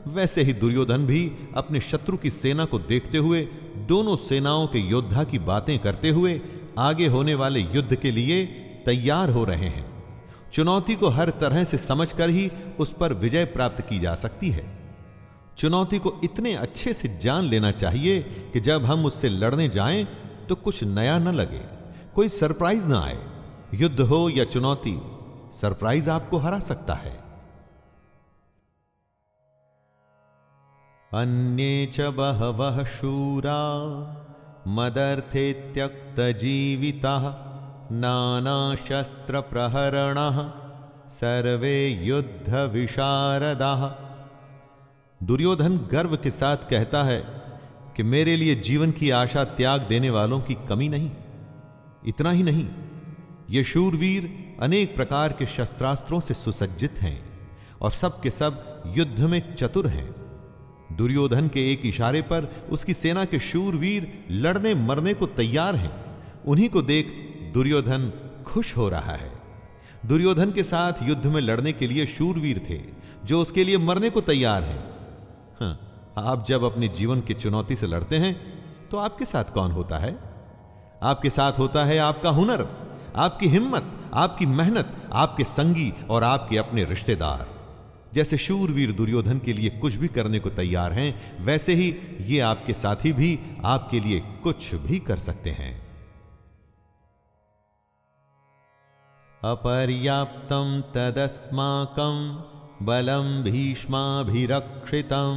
वैसे 0.07 0.43
ही 0.43 0.53
दुर्योधन 0.53 1.05
भी 1.05 1.31
अपने 1.55 1.79
शत्रु 1.79 2.17
की 2.17 2.29
सेना 2.29 2.65
को 2.65 2.79
देखते 2.79 3.17
हुए, 3.17 3.41
दोनों 3.77 4.15
सेनाओं 4.15 4.67
के 4.67 4.79
योद्धा 4.79 5.23
की 5.23 5.39
बातें 5.39 5.79
करते 5.79 6.09
हुए 6.09 6.41
आगे 6.77 7.07
होने 7.07 7.35
वाले 7.35 7.59
युद्ध 7.59 7.95
के 7.95 8.11
लिए 8.11 8.45
तैयार 8.85 9.29
हो 9.29 9.43
रहे 9.43 9.67
हैं। 9.67 10.03
चुनौती 10.53 10.95
को 10.95 11.09
हर 11.09 11.29
तरह 11.29 11.63
से 11.63 11.77
समझकर 11.77 12.29
ही 12.29 12.51
उस 12.79 12.93
पर 12.93 13.13
विजय 13.13 13.45
प्राप्त 13.45 13.81
की 13.81 13.99
जा 13.99 14.15
सकती 14.15 14.49
है। 14.49 14.76
चुनौती 15.57 15.99
को 15.99 16.13
इतने 16.23 16.53
अच्छे 16.55 16.93
से 16.93 17.07
जान 17.17 17.43
लेना 17.43 17.71
चाहिए 17.71 18.19
कि 18.53 18.59
जब 18.59 18.85
हम 18.85 19.05
उससे 19.05 19.29
लड़ने 19.29 19.67
जाएँ 19.69 20.03
तो 20.49 20.55
कुछ 20.55 20.83
नया 20.83 21.17
न 21.19 21.27
लगे, 21.27 21.61
कोई 22.15 22.29
सरप्राइज़ 22.29 22.87
ना 22.89 22.99
आए। 22.99 23.17
युद्ध 23.73 23.99
हो 24.01 24.29
या 24.29 24.43
चुनौती, 24.43 24.95
सरप्राइज़ 25.51 26.09
आपको 26.09 26.37
हरा 26.37 26.59
सकता 26.59 26.93
है। 26.95 27.15
अन्ये 31.11 31.85
च 31.93 31.99
बहवः 32.13 32.83
शूरा 32.85 33.61
मदर्थे 34.67 35.45
त्यक्तजीविताः 35.73 37.25
नानाशस्त्रप्रहरणः 37.91 39.07
सर्वे 41.09 41.77
युद्ध 42.03 42.49
विशारदाः। 42.73 44.06
दुर्योधन 45.23 45.77
गर्व 45.91 46.15
के 46.15 46.31
साथ 46.31 46.57
कहता 46.69 47.03
है 47.03 47.19
कि 47.95 48.03
मेरे 48.03 48.35
लिए 48.35 48.55
जीवन 48.55 48.91
की 48.91 49.09
आशा 49.09 49.43
त्याग 49.43 49.81
देने 49.81 50.09
वालों 50.09 50.39
की 50.39 50.53
कमी 50.69 50.89
नहीं, 50.89 51.09
इतना 52.07 52.31
ही 52.31 52.43
नहीं, 52.43 52.67
ये 53.49 53.63
शूरवीर 53.63 54.57
अनेक 54.61 54.95
प्रकार 54.95 55.33
के 55.33 55.45
शस्त्रास्त्रों 55.45 56.19
से 56.19 56.33
सुसज्जित 56.33 56.99
हैं 56.99 57.19
और 57.81 57.91
सब 57.91 58.21
के 58.21 58.31
सब 58.31 58.83
युद्ध 58.87 59.19
में 59.19 59.55
चतुर 59.55 59.87
हैं। 59.87 60.09
दुर्योधन 60.97 61.47
के 61.47 61.71
एक 61.71 61.81
इशारे 61.85 62.21
पर 62.21 62.67
उसकी 62.71 62.93
सेना 62.93 63.25
के 63.25 63.39
शूरवीर 63.39 64.25
लड़ने 64.31 64.75
मरने 64.75 65.13
को 65.13 65.25
तैयार 65.25 65.75
हैं। 65.75 65.91
उन्हीं 66.45 66.69
को 66.69 66.81
देख 66.81 67.07
दुर्योधन 67.53 68.11
खुश 68.45 68.77
हो 68.77 68.89
रहा 68.89 69.13
है। 69.13 69.31
दुर्योधन 70.05 70.51
के 70.51 70.63
साथ 70.63 70.93
युद्ध 71.03 71.25
में 71.25 71.41
लड़ने 71.41 71.71
के 71.71 71.87
लिए 71.87 72.05
शूरवीर 72.05 72.61
थे, 72.69 72.79
जो 73.25 73.41
उसके 73.41 73.63
लिए 73.63 73.77
मरने 73.77 74.09
को 74.09 74.21
तैयार 74.21 74.63
हैं। 74.63 74.96
हाँ, 75.61 76.13
आप 76.17 76.45
जब 76.47 76.63
अपने 76.63 76.87
जीवन 76.87 77.21
की 77.21 77.33
चुनौती 77.33 77.75
से 77.75 77.87
लड़ते 77.87 78.17
हैं 78.17 78.33
तो 78.89 78.97
आपके 78.97 79.25
साथ 79.25 79.53
कौन 79.53 79.71
होता 79.71 79.97
है? 79.97 80.17
आपके 81.03 81.29
साथ 81.29 81.59
होता 81.59 81.83
है 81.85 81.97
आपका 81.99 82.29
हुनर 82.29 82.67
आपकी 83.15 83.47
हिम्मत 83.47 83.91
आपकी 84.13 84.45
मेहनत 84.45 85.09
आपके 85.13 85.43
संगी 85.43 85.91
और 86.09 86.23
आपके 86.23 86.57
अपने 86.57 86.83
रिश्तेदार। 86.83 87.45
जैसे 88.13 88.37
शूरवीर 88.37 88.91
दुर्योधन 88.91 89.39
के 89.39 89.53
लिए 89.53 89.69
कुछ 89.79 89.95
भी 89.95 90.07
करने 90.07 90.39
को 90.39 90.49
तैयार 90.49 90.93
हैं 90.93 91.43
वैसे 91.45 91.73
ही 91.73 91.89
ये 92.21 92.39
आपके 92.39 92.73
साथी 92.73 93.11
भी 93.13 93.39
आपके 93.65 93.99
लिए 93.99 94.19
कुछ 94.43 94.73
भी 94.75 94.99
कर 94.99 95.17
सकते 95.19 95.49
हैं। 95.49 95.73
अपर्याप्तम 99.41 100.81
तदस्माकं 100.95 102.13
बलं 102.81 103.43
भीष्माभिरक्षितं 103.43 105.35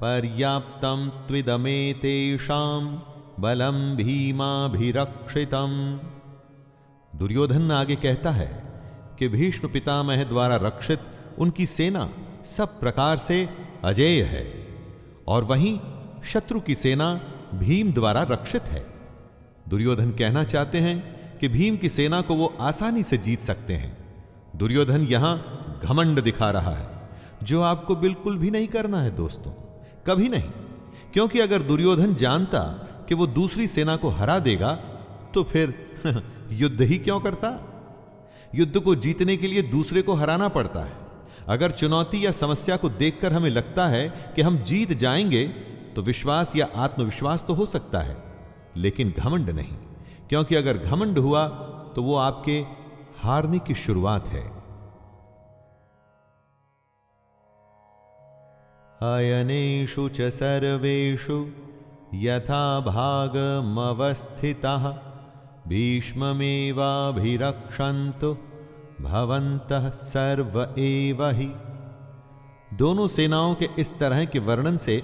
पर्याप्तं 0.00 1.08
त्विदमेतेषां 1.28 2.82
बलं 3.40 3.96
भीमाभिरक्षितम। 3.96 5.72
दुर्योधन 7.12 7.70
आगे 7.70 7.96
कहता 7.96 8.30
है 8.30 8.48
कि 9.18 9.28
भीष्म 9.28 9.68
पितामह 9.68 10.24
द्वारा 10.24 10.56
रक्षित 10.56 11.00
उनकी 11.38 11.66
सेना 11.66 12.08
सब 12.46 12.80
प्रकार 12.80 13.16
से 13.18 13.48
अजेय 13.84 14.22
है, 14.22 14.44
और 15.28 15.44
वहीं 15.44 15.78
शत्रु 16.24 16.60
की 16.60 16.74
सेना 16.74 17.08
भीम 17.54 17.92
द्वारा 17.92 18.22
रक्षित 18.22 18.62
है। 18.62 18.84
दुर्योधन 19.68 20.10
कहना 20.10 20.44
चाहते 20.44 20.78
हैं 20.78 20.96
कि 21.38 21.48
भीम 21.48 21.76
की 21.76 21.88
सेना 21.88 22.20
को 22.20 22.34
वो 22.34 22.46
आसानी 22.60 23.02
से 23.02 23.16
जीत 23.18 23.40
सकते 23.40 23.74
हैं। 23.74 23.96
दुर्योधन 24.56 25.06
यहाँ 25.06 25.53
घमंड 25.84 26.20
दिखा 26.20 26.50
रहा 26.50 26.70
है, 26.70 26.88
जो 27.42 27.62
आपको 27.62 27.96
बिल्कुल 27.96 28.38
भी 28.38 28.50
नहीं 28.50 28.68
करना 28.68 29.00
है 29.00 29.10
दोस्तों। 29.10 29.52
कभी 30.06 30.28
नहीं, 30.28 30.50
क्योंकि 31.12 31.40
अगर 31.40 31.62
दुर्योधन 31.62 32.14
जानता 32.14 32.60
कि 33.08 33.14
वो 33.14 33.26
दूसरी 33.26 33.66
सेना 33.66 33.96
को 33.96 34.08
हरा 34.08 34.38
देगा 34.38 34.72
तो 35.34 35.42
फिर 35.44 35.74
युद्ध 36.52 36.80
ही 36.80 36.98
क्यों 36.98 37.20
करता? 37.20 37.50
युद्ध 38.54 38.80
को 38.80 38.94
जीतने 38.94 39.36
के 39.36 39.46
लिए 39.46 39.62
दूसरे 39.62 40.02
को 40.02 40.14
हराना 40.14 40.48
पड़ता 40.48 40.80
है। 40.80 40.96
अगर 41.48 41.70
चुनौती 41.70 42.24
या 42.26 42.30
समस्या 42.32 42.76
को 42.76 42.88
देखकर 42.88 43.32
हमें 43.32 43.50
लगता 43.50 43.86
है 43.86 44.32
कि 44.36 44.42
हम 44.42 44.58
जीत 44.58 44.92
जाएँगे 44.92 45.46
तो 45.96 46.02
विश्वास 46.02 46.56
या 46.56 46.68
आत्मविश्वास 46.76 47.44
तो 47.48 47.54
हो 47.54 47.66
सकता 47.66 47.98
है, 47.98 48.16
लेकिन 48.76 49.14
घमंड 49.18 49.50
नहीं, 49.50 49.74
क्योंकि 50.28 50.54
अगर 50.54 50.78
घमंड 50.78 51.18
हुआ 51.18 51.46
तो 51.96 52.02
वो 52.02 52.16
आपके 52.16 52.64
हारने 53.18 53.58
की 53.58 53.74
शुरुआत 53.74 54.28
है। 54.28 54.53
अयनेषु 59.00 60.08
च 60.08 60.30
सर्वेषु 60.30 61.46
यथा 62.14 62.80
भागमवस्थितः। 62.80 64.94
भीष्ममेवाभिरक्षन्तु, 65.68 68.36
भवन्तः 69.00 69.90
सर्व 69.90 70.74
एव 70.78 71.30
ही। 71.30 71.50
दोनों 72.76 73.08
सेनाओं 73.08 73.54
के 73.54 73.68
इस 73.78 73.98
तरह 73.98 74.24
के 74.24 74.38
वर्णन 74.38 74.76
से 74.76 75.02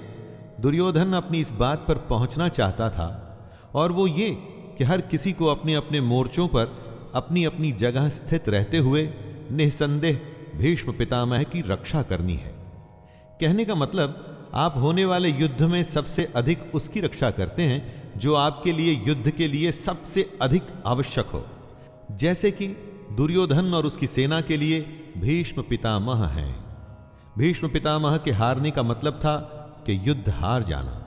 दुर्योधन 0.61 1.13
अपनी 1.13 1.41
इस 1.41 1.53
बात 1.53 1.85
पर 1.89 1.95
पहुँचना 1.95 2.49
चाहता 2.49 2.91
था, 2.91 3.39
और 3.75 3.93
वो 3.93 4.07
ये 4.07 4.39
कि 4.79 4.85
हर 4.85 5.01
किसी 5.01 5.33
को 5.33 5.47
अपने 5.47 5.75
अपने 5.75 6.01
मोर्चों 6.01 6.49
पर 6.49 6.91
अपनी 7.15 7.45
अपनी 7.45 7.73
जगह 7.73 8.09
स्थित 8.09 8.49
रहते 8.49 8.79
हुए 8.79 9.11
निसंदेह 9.51 10.21
भीष्म 10.57 10.93
पितामह 10.93 11.43
की 11.43 11.61
रक्षा 11.61 12.03
करनी 12.03 12.35
है। 12.35 12.60
कहने 13.41 13.65
का 13.65 13.75
मतलब 13.75 14.27
आप 14.55 14.75
होने 14.77 15.05
वाले 15.05 15.29
युद्ध 15.29 15.63
में 15.63 15.83
सबसे 15.85 16.25
अधिक 16.37 16.75
उसकी 16.75 17.01
रक्षा 17.01 17.31
करते 17.31 17.63
हैं, 17.63 18.13
जो 18.19 18.35
आपके 18.35 18.73
लिए 18.73 19.03
युद्ध 19.07 19.31
के 19.31 19.49
लिए 19.49 19.73
सबसे 19.73 20.39
अधिक 20.43 20.63
आवश्यक 20.87 21.27
हो। 21.27 21.47
जैसे 22.11 22.51
कि 22.51 22.67
दुर्योधन 23.13 23.75
और 23.75 23.87
उसकी 23.87 24.07
सेना 24.07 24.41
के 24.41 24.57
लिए 24.57 24.81
भीष्म 25.19 25.63
पितामह 25.63 26.27
हैं। 26.27 26.65
भीष्म 27.39 27.69
पितामह 27.69 28.17
के 28.17 28.31
हारने 28.31 28.71
का 28.71 28.83
मतलब 28.83 29.13
था 29.13 29.37
कि 29.87 30.01
युद्ध 30.05 30.29
हार 30.29 30.63
जाना, 30.63 31.05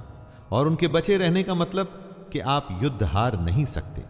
और 0.52 0.68
उनके 0.68 0.88
बचे 0.88 1.18
रहने 1.18 1.44
का 1.44 1.54
मतलब 1.54 2.00
कि 2.34 2.40
आप 2.40 2.80
युद्ध 2.84 3.04
हार 3.04 3.40
नहीं 3.40 3.66
सकते। 3.66 4.02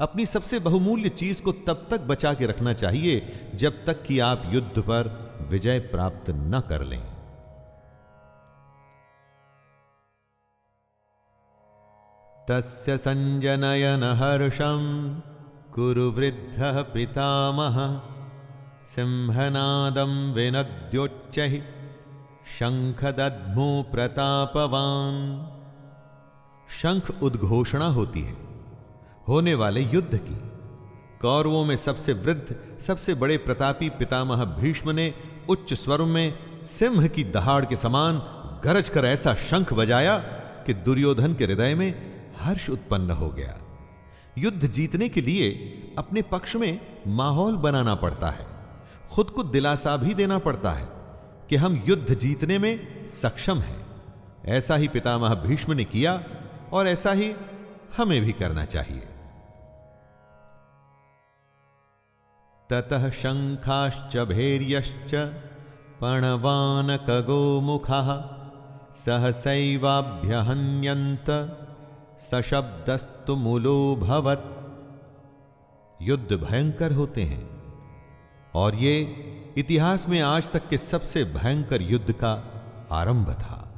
अपनी 0.00 0.26
सबसे 0.26 0.58
बहुमूल्य 0.58 1.08
चीज़ 1.08 1.42
को 1.42 1.52
तब 1.52 1.86
तक 1.90 2.00
बचा 2.00 2.34
के 2.34 2.46
रखना 2.46 2.72
चाहिए, 2.72 3.32
जब 3.54 3.84
तक 3.86 4.02
कि 4.02 4.18
आप 4.18 4.42
युद्ध 4.46 4.80
पर 4.80 5.14
विजय 5.50 5.78
प्राप्त 5.78 6.30
न 6.30 6.62
कर 6.68 6.82
लें। 6.82 7.15
तस्य 12.50 12.98
सञ्जनयनहर्षं 12.98 14.82
कुरु 15.74 16.10
वृद्धः 16.10 16.82
पितामह, 16.82 17.76
सिंहनादं 18.86 20.32
विनद्योच्चैः 20.32 21.56
शंखदध्मो 22.58 23.82
प्रतापवान 23.92 25.16
शंख 26.82 27.22
उद्घोषणा 27.22 27.86
होती 27.86 28.22
है, 28.22 28.36
होने 29.28 29.54
वाले 29.54 29.80
युद्ध 29.80 30.16
की, 30.16 30.38
कौरवों 31.20 31.64
में 31.64 31.76
सबसे 31.76 32.12
वृद्ध, 32.12 32.56
सबसे 32.80 33.14
बड़े 33.14 33.36
प्रतापी 33.38 33.88
पितामह 33.90 34.44
भीष्म 34.44 34.90
ने 34.90 35.14
उच्च 35.48 35.74
स्वर 35.74 36.02
में 36.02 36.38
सिंह 36.66 37.06
की 37.08 37.24
दहाड़ 37.24 37.64
के 37.64 37.76
समान 37.76 38.22
गरज 38.64 38.88
कर 38.88 39.04
ऐसा 39.04 39.34
शंख 39.34 39.72
बजाया 39.72 40.18
कि 40.66 40.74
दुर्योधन 40.74 41.34
के 41.34 41.44
हृदय 41.44 41.74
में 41.74 42.15
हर्ष 42.40 42.70
उत्पन्न 42.70 43.10
हो 43.10 43.28
गया। 43.28 43.58
युद्ध 44.38 44.66
जीतने 44.66 45.08
के 45.08 45.20
लिए 45.20 45.50
अपने 45.98 46.22
पक्ष 46.22 46.56
में 46.56 46.80
माहौल 47.06 47.56
बनाना 47.56 47.94
पड़ता 47.94 48.30
है। 48.30 48.46
खुद 49.10 49.30
को 49.30 49.42
दिलासा 49.42 49.96
भी 49.96 50.14
देना 50.14 50.38
पड़ता 50.38 50.70
है 50.70 50.88
कि 51.50 51.56
हम 51.56 51.82
युद्ध 51.86 52.14
जीतने 52.14 52.58
में 52.58 53.06
सक्षम 53.06 53.58
हैं। 53.58 53.86
ऐसा 54.44 54.76
ही 54.76 54.88
पितामह 54.88 55.34
भीष्म 55.34 55.72
ने 55.72 55.84
किया 55.84 56.24
और 56.72 56.88
ऐसा 56.88 57.12
ही 57.12 57.34
हमें 57.96 58.22
भी 58.22 58.32
करना 58.32 58.64
चाहिए। 58.64 59.08
ततः 62.70 63.10
शंखाश्च, 63.10 64.16
भैर्यश्च 64.16 65.42
मुखा 67.62 68.32
सहसैवाभ्यहन्यंत 68.94 71.62
सशब्दस्तु 72.18 73.36
मूलो 73.36 73.96
भवत। 73.96 74.72
युद्ध 76.02 76.32
भयंकर 76.32 76.92
होते 76.92 77.22
हैं। 77.22 77.62
और 78.54 78.74
ये 78.74 79.00
इतिहास 79.56 80.08
में 80.08 80.20
आज 80.20 80.52
तक 80.52 80.68
के 80.68 80.78
सबसे 80.78 81.24
भयंकर 81.24 81.82
युद्ध 81.82 82.12
का 82.12 82.32
आरंभ 82.92 83.30
था। 83.30 83.74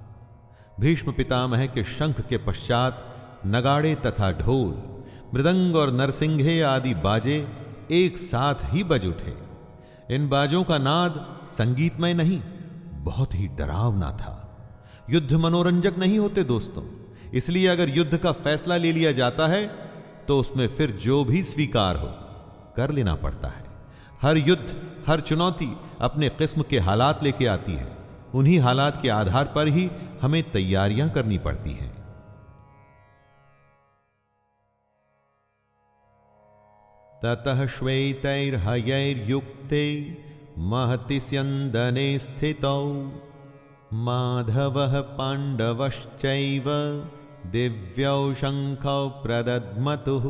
भीष्म 0.80 1.12
पितामह 1.12 1.66
के 1.66 1.84
शंख 1.84 2.20
के 2.20 2.38
पश्चात 2.38 3.14
नगाड़े 3.46 3.94
तथा 3.94 4.32
ढोल, 4.32 5.02
मृदंग 5.34 5.76
और 5.76 5.92
नरसिंघे 5.92 6.62
आदि 6.62 6.94
बाजे 6.94 7.48
एक 7.90 8.18
साथ 8.18 8.54
ही 8.64 8.84
बज 8.84 9.06
उठे। 9.06 9.38
इन 10.14 10.28
बाजों 10.28 10.64
का 10.64 10.78
नाद 10.78 11.40
संगीतमय 11.48 12.14
नहीं, 12.14 12.42
बहुत 12.92 13.34
ही 13.34 13.48
डरावना 13.48 14.10
था। 14.10 14.56
युद्ध 15.10 15.32
मनोरंजक 15.32 15.94
नहीं 15.98 16.18
होते 16.18 16.44
दोस्तों। 16.44 17.07
इसलिए 17.34 17.66
अगर 17.66 17.88
युद्ध 17.88 18.18
का 18.18 18.32
फैसला 18.32 18.76
ले 18.76 18.92
लिया 18.92 19.12
जाता 19.12 19.46
है 19.46 19.88
तो 20.28 20.40
उसमें 20.40 20.68
फिर 20.68 20.90
जो 20.90 21.24
भी 21.24 21.42
स्वीकार 21.42 21.96
हो, 21.96 22.08
कर 22.76 22.90
लेना 22.90 23.14
पड़ता 23.14 23.48
है। 23.48 23.64
हर 24.22 24.36
युद्ध, 24.36 24.76
हर 25.06 25.20
चुनौती 25.20 25.76
अपने 26.00 26.28
किस्म 26.28 26.62
के 26.62 26.78
हालात 26.78 27.22
लेके 27.22 27.46
आती 27.46 27.72
है। 27.72 27.98
उन्हीं 28.34 28.60
हालात 28.60 29.02
के 29.02 29.08
आधार 29.08 29.44
पर 29.44 29.68
ही 29.68 29.90
हमें 30.22 30.50
तैयारियाँ 30.50 31.10
करनी 31.10 31.38
पड़ती 31.38 31.72
हैं। 31.72 31.98
ततः 37.22 37.66
श्वेतैर्हयैर्युक्ते 37.66 40.16
महति 40.58 41.20
स्यन्दने 41.20 42.18
स्थितौ। 42.18 43.12
माधवः 43.92 45.00
पाण्डवश्चैव 45.00 46.64
दिव्यौ 47.52 48.34
शंखौ 48.34 49.08
प्रदद्मतुः 49.08 50.24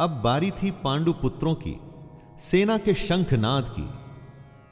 अब 0.00 0.10
बारी 0.24 0.50
थी 0.50 0.70
पांडु 0.70 1.12
पुत्रों 1.12 1.54
की, 1.54 1.74
सेना 2.40 2.76
के 2.78 2.94
शंखनाद 2.94 3.68
की। 3.68 3.86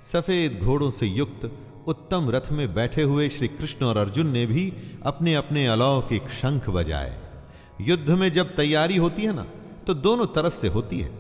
सफ़ेद 0.02 0.58
घोड़ों 0.62 0.90
से 0.90 1.06
युक्त, 1.06 1.50
उत्तम 1.86 2.30
रथ 2.30 2.50
में 2.52 2.74
बैठे 2.74 3.02
हुए 3.02 3.28
श्री 3.28 3.48
कृष्ण 3.48 3.86
और 3.86 3.96
अर्जुन 3.96 4.28
ने 4.28 4.44
भी 4.46 4.72
अपने 5.06 5.34
अपने 5.34 5.66
अलौकिक 5.66 6.28
शंख 6.30 6.68
बजाए। 6.70 7.16
युद्ध 7.80 8.10
में 8.10 8.30
जब 8.32 8.54
तैयारी 8.56 8.96
होती 8.96 9.22
है 9.22 9.32
ना 9.32 9.46
तो 9.86 9.94
दोनों 9.94 10.26
तरफ़ 10.26 10.54
से 10.54 10.68
होती 10.68 11.00
है। 11.00 11.10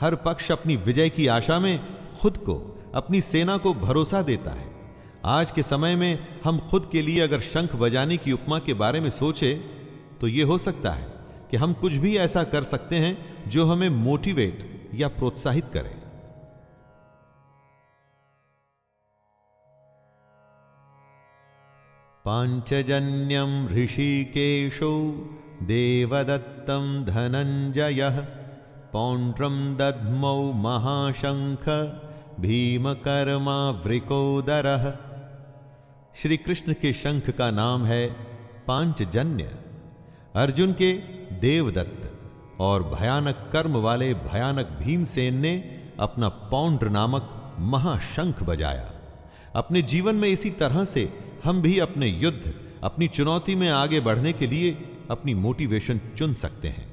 हर 0.00 0.14
पक्ष 0.16 0.52
अपनी 0.52 0.76
विजय 0.76 1.08
की 1.08 1.26
आशा 1.28 1.58
में 1.58 1.74
खुद 2.20 2.36
को, 2.38 2.54
अपनी 2.94 3.20
सेना 3.20 3.56
को 3.56 3.74
भरोसा 3.74 4.22
देता 4.22 4.50
है। 4.50 4.73
आज 5.24 5.50
के 5.50 5.62
समय 5.62 5.96
में 5.96 6.26
हम 6.44 6.58
खुद 6.70 6.88
के 6.92 7.02
लिए 7.02 7.20
अगर 7.20 7.40
शंख 7.40 7.76
बजाने 7.76 8.16
की 8.16 8.32
उपमा 8.32 8.58
के 8.58 8.74
बारे 8.74 9.00
में 9.00 9.10
सोचे 9.10 9.54
तो 10.20 10.28
यह 10.28 10.46
हो 10.46 10.58
सकता 10.58 10.90
है 10.90 11.12
कि 11.50 11.56
हम 11.56 11.72
कुछ 11.72 11.92
भी 11.92 12.16
ऐसा 12.16 12.44
कर 12.44 12.64
सकते 12.64 12.96
हैं 12.96 13.34
जो 13.50 13.66
हमें 13.66 13.88
मोटिवेट 13.88 14.90
या 14.94 15.08
प्रोत्साहित 15.08 15.64
करे। 15.72 16.04
पांचजन्यम 22.24 23.68
ऋषिकेशो 23.68 25.12
देवदत्तम 25.62 27.04
धनंजय 27.04 28.28
पौंड्रम 28.92 29.76
दध्मौ 29.76 30.52
महाशंख 30.52 31.68
भीमकर्मावृकोदरः। 32.40 35.13
श्री 36.16 36.36
कृष्ण 36.36 36.72
के 36.72 36.92
शंख 36.92 37.28
का 37.30 37.50
नाम 37.50 37.84
है 37.84 38.06
पांचजन्य, 38.66 39.44
अर्जुन 40.34 40.72
के 40.72 40.92
देवदत्त 41.40 42.60
और 42.60 42.82
भयानक 42.84 43.48
कर्म 43.52 43.76
वाले 43.76 44.12
भयानक 44.14 44.68
भीमसेन 44.82 45.38
ने 45.38 45.54
अपना 45.98 46.28
पौंड्र 46.50 46.88
नामक 46.88 47.56
महाशंख 47.72 48.42
बजाया। 48.42 48.90
अपने 49.54 49.82
जीवन 49.82 50.14
में 50.14 50.28
इसी 50.28 50.50
तरह 50.52 50.84
से 50.84 51.08
हम 51.44 51.62
भी 51.62 51.78
अपने 51.78 52.06
युद्ध, 52.06 52.54
अपनी 52.82 53.08
चुनौती 53.08 53.54
में 53.54 53.68
आगे 53.70 54.00
बढ़ने 54.00 54.32
के 54.32 54.46
लिए 54.46 54.70
अपनी 55.10 55.34
मोटिवेशन 55.36 56.00
चुन 56.16 56.34
सकते 56.34 56.68
हैं। 56.68 56.86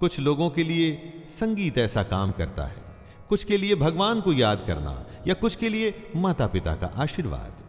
कुछ 0.00 0.20
लोगों 0.20 0.48
के 0.50 0.64
लिए 0.64 1.24
संगीत 1.30 1.78
ऐसा 1.78 2.02
काम 2.04 2.32
करता 2.32 2.64
है, 2.64 2.76
कुछ 3.28 3.44
के 3.44 3.56
लिए 3.56 3.74
भगवान 3.76 4.20
को 4.20 4.32
याद 4.34 4.64
करना 4.66 4.94
या 5.26 5.34
कुछ 5.34 5.56
के 5.56 5.68
लिए 5.68 5.94
माता 6.16 6.46
पिता 6.46 6.74
का 6.74 6.92
आशीर्वाद। 6.96 7.60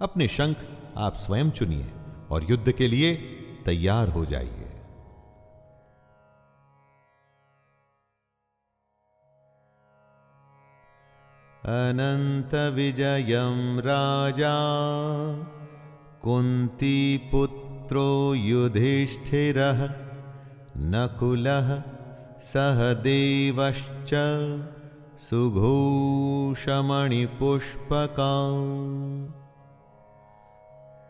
अपने 0.00 0.28
शंख 0.28 0.56
आप 0.96 1.14
स्वयं 1.14 1.50
चुनिए 1.50 1.92
और 2.30 2.50
युद्ध 2.50 2.72
के 2.72 2.88
लिए 2.88 3.14
तैयार 3.66 4.08
हो 4.08 4.24
जाइए। 4.24 4.66
अनंत 11.64 12.54
विजयम 12.54 13.80
राजा 13.80 14.54
कुंती 16.22 17.18
कुंतीपुत्रो 17.18 18.34
युधिष्ठिरः, 18.34 19.94
नकुलः 20.76 21.82
सहदेवश्च 22.38 24.10
सुघोषमणिपुष्पका 25.18 26.60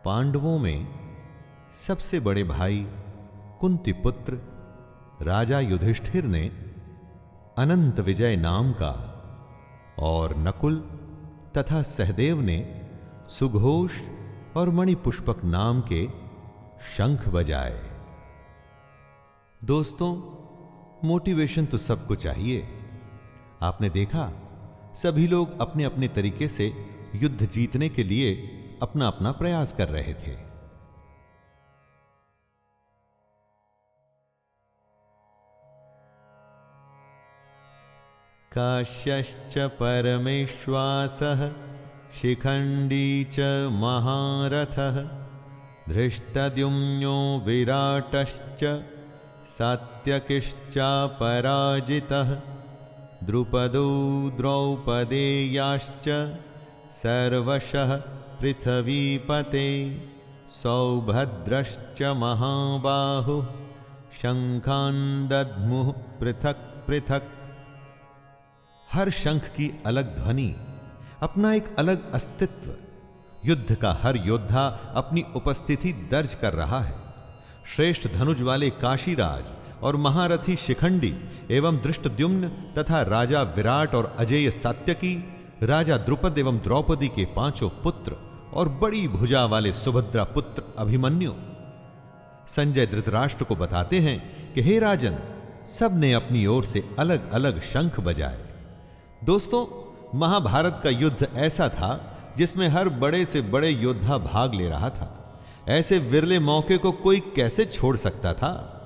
पांडवों 0.04 0.58
में 0.58 0.88
सबसे 1.72 2.20
बड़े 2.20 2.44
भाई 2.44 2.86
कुंती 3.60 3.92
पुत्र 3.92 4.34
राजा 5.22 5.60
युधिष्ठिर 5.60 6.24
ने 6.24 6.48
अनंत 7.58 8.00
विजय 8.00 8.36
नाम 8.36 8.72
का 8.72 9.16
और 9.98 10.36
नकुल 10.36 10.76
तथा 11.56 11.82
सहदेव 11.82 12.40
ने 12.40 12.80
सुघोष 13.28 13.92
और 14.56 14.70
मणिपुष्पक 14.70 15.44
नाम 15.44 15.80
के 15.80 16.08
शंख 16.96 17.28
बजाए। 17.28 17.90
दोस्तों, 19.64 20.12
मोटिवेशन 21.08 21.66
तो 21.66 21.78
सबको 21.78 22.14
चाहिए। 22.14 22.68
आपने 23.62 23.90
देखा, 23.90 24.32
सभी 24.94 25.26
लोग 25.26 25.60
अपने 25.60 25.84
अपने 25.84 26.08
तरीके 26.08 26.48
से 26.48 26.72
युद्ध 27.14 27.50
जीतने 27.50 27.88
के 27.88 28.02
लिए 28.02 28.56
अपना 28.82 29.06
अपना 29.06 29.32
प्रयास 29.32 29.72
कर 29.72 29.88
रहे 29.88 30.14
थे। 30.14 30.50
काश्यश्च 38.52 39.58
परमेश्वासः, 39.58 41.52
शिखण्डी 42.20 43.24
च 43.24 43.68
महारथः, 43.72 45.20
धृष्टद्युम्नो 45.94 47.42
विराटश्च 47.46 48.84
सात्यकिश्चापराजितः 49.44 52.40
द्रुपदो 53.26 54.30
द्रौपदेयाश्च, 54.30 56.38
सर्वशः 56.90 58.19
पृथ्वीपते 58.40 59.66
सौभद्रश्च 60.52 62.02
महाबाहुः 62.16 63.46
दद्मुः 65.30 65.90
पृथक 66.20 66.62
पृथक। 66.86 67.22
हर 68.88 69.10
शंख 69.10 69.42
की 69.56 69.70
अलग 69.86 70.16
ध्वनि, 70.16 70.54
अपना 71.22 71.52
एक 71.54 71.66
अलग 71.78 72.12
अस्तित्व, 72.12 72.70
युद्ध 73.44 73.74
का 73.74 73.92
हर 74.02 74.16
योद्धा 74.26 74.64
अपनी 74.94 75.24
उपस्थिति 75.36 75.92
दर्ज 76.10 76.34
कर 76.34 76.52
रहा 76.52 76.80
है। 76.80 76.96
श्रेष्ठ 77.66 78.08
धनुज 78.08 78.40
वाले 78.42 78.70
काशीराज 78.78 79.52
और 79.82 79.96
महारथी 79.96 80.56
शिखंडी 80.56 81.14
एवं 81.50 81.76
दृष्टद्युम्न 81.76 82.48
तथा 82.78 83.02
राजा 83.02 83.42
विराट 83.42 83.94
और 83.94 84.14
अजेय 84.18 84.50
सात्यकी, 84.50 85.14
राजा 85.62 85.96
द्रुपद 85.98 86.38
एवं 86.38 86.58
द्रौपदी 86.58 87.08
के 87.08 87.24
पाँचों 87.36 87.68
पुत्र 87.82 88.16
और 88.54 88.68
बड़ी 88.68 89.08
भुजा 89.08 89.44
वाले 89.44 89.72
सुभद्रा 89.72 90.24
पुत्र 90.24 90.62
अभिमन्यु 90.78 91.32
संजय 92.48 92.86
धृतराष्ट्र 92.86 93.44
को 93.44 93.56
बताते 93.56 94.00
हैं 94.00 94.52
कि 94.54 94.62
हे 94.62 94.78
राजन 94.78 95.18
सबने 95.68 96.12
अपनी 96.12 96.46
ओर 96.46 96.64
से 96.64 96.84
अलग 96.98 97.32
अलग 97.32 97.60
शंख 97.62 98.00
बजाए। 98.00 98.38
दोस्तों, 99.24 99.62
महाभारत 100.18 100.80
का 100.84 100.90
युद्ध 100.90 101.28
ऐसा 101.34 101.68
था 101.68 101.90
जिसमें 102.38 102.68
हर 102.68 102.88
बड़े 102.88 103.26
से 103.26 103.40
बड़े 103.40 103.68
योद्धा 103.68 104.18
भाग 104.18 104.54
ले 104.54 104.68
रहा 104.68 104.90
था। 104.90 105.40
ऐसे 105.68 105.98
विरले 105.98 106.38
मौके 106.38 106.78
को 106.78 106.92
कोई 106.92 107.20
कैसे 107.20 107.64
छोड़ 107.64 107.96
सकता 107.96 108.32
था? 108.32 108.76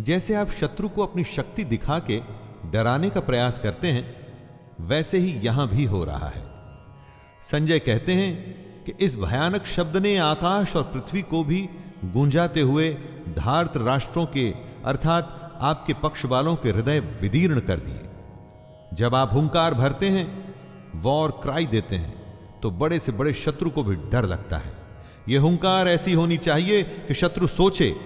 जैसे 0.00 0.34
आप 0.34 0.50
शत्रु 0.50 0.88
को 0.88 1.02
अपनी 1.02 1.24
शक्ति 1.24 1.64
दिखा 1.64 1.98
के 1.98 2.20
डराने 2.70 3.10
का 3.10 3.20
प्रयास 3.20 3.58
करते 3.58 3.88
हैं, 3.88 4.16
वैसे 4.80 5.18
ही 5.18 5.32
यहाँ 5.32 5.68
भी 5.68 5.84
हो 5.84 6.04
रहा 6.04 6.28
है। 6.28 6.44
संजय 7.42 7.78
कहते 7.78 8.12
हैं 8.12 8.34
कि 8.84 8.92
इस 9.00 9.16
भयानक 9.16 9.64
शब्द 9.66 9.96
ने 9.96 10.16
आकाश 10.16 10.76
और 10.76 10.82
पृथ्वी 10.82 11.22
को 11.22 11.44
भी 11.44 11.68
गूंजाते 12.04 12.60
हुए 12.60 12.96
धार्त 13.28 13.76
राष्ट्रों 13.76 14.26
के, 14.26 14.54
अर्थात 14.84 15.58
आपके 15.60 15.94
पक्ष 15.94 16.24
वालों 16.24 16.56
के 16.56 16.70
हृदय 16.70 17.00
विदीर्ण 17.00 17.60
कर 17.60 17.76
दिए। 17.76 18.00
जब 18.94 19.14
आप 19.14 19.32
हुंकार 19.32 19.74
भरते 19.74 20.08
हैं, 20.08 20.54
वॉर 20.94 21.30
क्राई 21.30 21.66
देते 21.66 21.96
हैं। 21.96 22.15
तो 22.62 22.70
बड़े 22.70 23.00
से 23.00 23.12
बड़े 23.12 23.32
शत्रु 23.32 23.70
को 23.70 23.82
भी 23.82 23.96
डर 23.96 24.24
लगता 24.24 24.56
है। 24.56 24.72
यह 25.28 25.40
हुंकार 25.40 25.88
ऐसी 25.88 26.12
होनी 26.12 26.36
चाहिए 26.36 26.82
कि 26.82 27.14
शत्रु 27.14 27.46
सोचे 27.46 27.96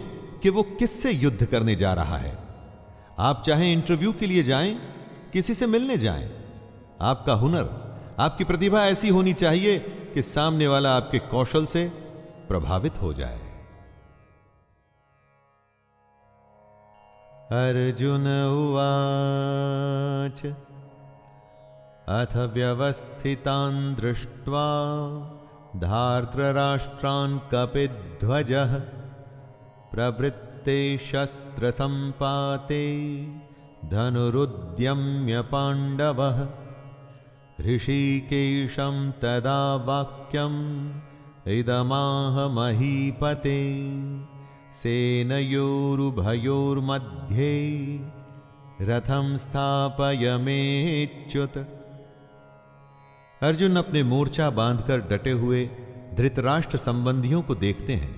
कि 0.43 0.49
वो 0.49 0.63
किससे 0.63 1.11
युद्ध 1.11 1.45
करने 1.45 1.75
जा 1.75 1.95
रहा 1.95 2.17
है। 2.17 2.39
आप 3.19 3.43
चाहे 3.47 3.73
इंटरव्यू 3.73 4.13
के 4.13 4.27
लिए 4.27 4.43
जाएँ, 4.43 4.81
किसी 5.33 5.55
से 5.55 5.67
मिलने 5.67 5.99
जाएँ। 5.99 6.45
आपका 7.01 7.33
हुनर, 7.33 7.97
आपकी 8.19 8.45
प्रतिभा 8.45 8.87
ऐसी 8.87 9.09
होनी 9.09 9.33
चाहिए 9.33 9.79
कि 10.15 10.23
सामने 10.23 10.69
वाला 10.69 10.97
आपके 10.97 11.19
कौशल 11.19 11.67
से 11.67 11.93
प्रभावित 12.49 13.03
हो 13.03 13.13
जाए। 13.13 13.51
अर्जुन 17.53 18.47
उवाच 18.47 20.70
अथ 22.11 22.35
व्यवस्थितान् 22.55 23.95
दृष्ट्वा 23.97 24.63
धार्तराष्ट्रान् 25.77 27.39
कपिध्वजः 27.53 28.73
प्रवृत्ते 29.93 30.99
शस्त्रसम्पाते 30.99 32.87
धनुरुद्यम्य 33.85 35.43
पाण्डवः। 35.53 36.39
ऋषिकेशं 37.67 38.97
तदा 39.23 39.63
वाक्यम् 39.77 40.61
इदमाह 41.49 42.49
महीपते 42.49 43.61
सेनयोरुभयोर्मध्ये 44.73 45.55
रथम 48.81 49.37
स्थापयमेच्युत। 49.37 51.55
अर्जुन 53.43 53.77
अपने 53.77 54.03
मोर्चा 54.03 54.49
बांधकर 54.51 55.01
डटे 55.01 55.31
हुए 55.31 55.65
धृतराष्ट्र 56.15 56.79
संबंधियों 56.79 57.43
को 57.43 57.55
देखते 57.55 57.93
हैं, 57.93 58.15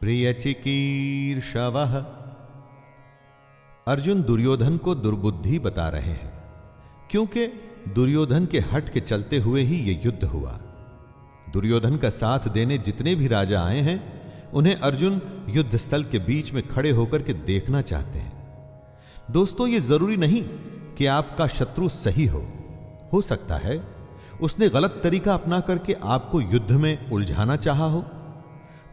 प्रियचिकीर्षवः। 0.00 2.04
अर्जुन 3.86 4.22
दुर्योधन 4.22 4.76
को 4.76 4.94
दुर्बुद्धि 4.94 5.58
बता 5.58 5.88
रहे 5.88 6.02
हैं, 6.02 6.42
क्योंकि 7.10 7.46
दुर्योधन 7.88 8.46
के 8.46 8.64
हट 8.72 8.88
के 8.88 9.00
चलते 9.00 9.38
हुए 9.38 9.62
ही 9.62 9.90
यह 9.90 10.02
युद्ध 10.06 10.24
हुआ। 10.24 10.60
दुर्योधन 11.52 11.96
का 11.96 12.10
साथ 12.10 12.48
देने 12.48 12.78
जितने 12.78 13.14
भी 13.14 13.26
राजा 13.26 13.62
आए 13.62 13.80
हैं 13.80 14.21
उन्हें 14.52 14.74
अर्जुन 14.76 15.20
युद्ध 15.48 15.76
स्थल 15.76 16.04
के 16.04 16.18
बीच 16.18 16.52
में 16.52 16.66
खड़े 16.68 16.90
होकर 16.90 17.22
के 17.22 17.32
देखना 17.34 17.82
चाहते 17.82 18.18
हैं। 18.18 18.32
दोस्तों, 19.30 19.66
ये 19.68 19.80
ज़रूरी 19.80 20.16
नहीं 20.16 20.42
कि 20.96 21.06
आपका 21.06 21.46
शत्रु 21.48 21.88
सही 21.88 22.26
हो। 22.26 22.46
हो 23.12 23.20
सकता 23.22 23.56
है 23.56 23.80
उसने 24.40 24.68
गलत 24.68 25.00
तरीका 25.02 25.34
अपना 25.34 25.60
करके 25.60 25.92
आपको 26.04 26.40
युद्ध 26.40 26.70
में 26.72 27.10
उलझाना 27.10 27.56
चाहा 27.56 27.86
हो, 27.86 28.04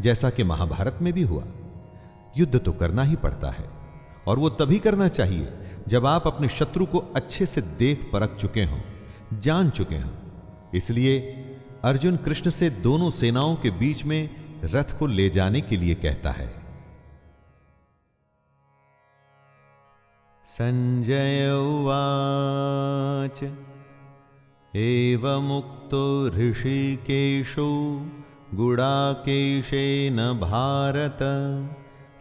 जैसा 0.01 0.29
कि 0.29 0.43
महाभारत 0.43 0.99
में 1.01 1.11
भी 1.13 1.21
हुआ। 1.21 1.43
युद्ध 2.37 2.59
तो 2.59 2.71
करना 2.71 3.03
ही 3.03 3.15
पड़ता 3.15 3.49
है, 3.49 3.67
और 4.27 4.39
वो 4.39 4.49
तभी 4.49 4.79
करना 4.79 5.07
चाहिए 5.07 5.53
जब 5.87 6.05
आप 6.05 6.27
अपने 6.27 6.47
शत्रु 6.49 6.85
को 6.85 6.97
अच्छे 7.15 7.45
से 7.45 7.61
देख 7.61 8.09
परख 8.13 8.35
चुके 8.35 8.63
हों, 8.63 8.81
जान 9.39 9.69
चुके 9.69 9.95
हों। 9.95 10.11
इसलिए 10.73 11.19
अर्जुन 11.83 12.17
कृष्ण 12.17 12.49
से 12.49 12.69
दोनों 12.69 13.09
सेनाओं 13.11 13.55
के 13.55 13.71
बीच 13.71 14.03
में 14.05 14.29
रथ 14.63 14.99
को 14.99 15.07
ले 15.07 15.29
जाने 15.29 15.61
के 15.61 15.77
लिए 15.77 15.95
कहता 15.95 16.31
है। 16.31 16.53
संजय 20.45 21.51
उवाच, 21.51 23.51
एवमुक्तो 24.75 26.29
ऋषिकेशो, 26.29 28.01
गुडाकेशेन 28.53 30.17
भारत, 30.17 31.17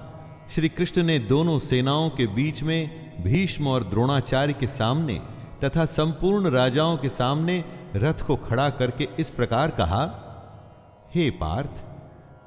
श्री 0.55 0.69
कृष्ण 0.69 1.03
ने 1.03 1.19
दोनों 1.19 1.59
सेनाओं 1.59 2.11
के 2.11 2.27
बीच 2.27 2.63
में 2.63 3.13
भीष्म 3.25 3.69
और 3.69 3.85
द्रोणाचार्य 3.85 4.53
के 4.53 4.67
सामने 4.67 5.23
तथा 5.65 5.85
संपूर्ण 5.85 6.51
राजाओं 6.51 6.97
के 6.97 7.09
सामने 7.09 7.65
रथ 7.97 8.27
को 8.27 8.37
खड़ा 8.37 8.71
करके 8.71 9.09
इस 9.21 9.31
प्रकार 9.31 9.71
कहा 9.71 10.29
हे 11.15 11.31
पार्थ, 11.31 11.71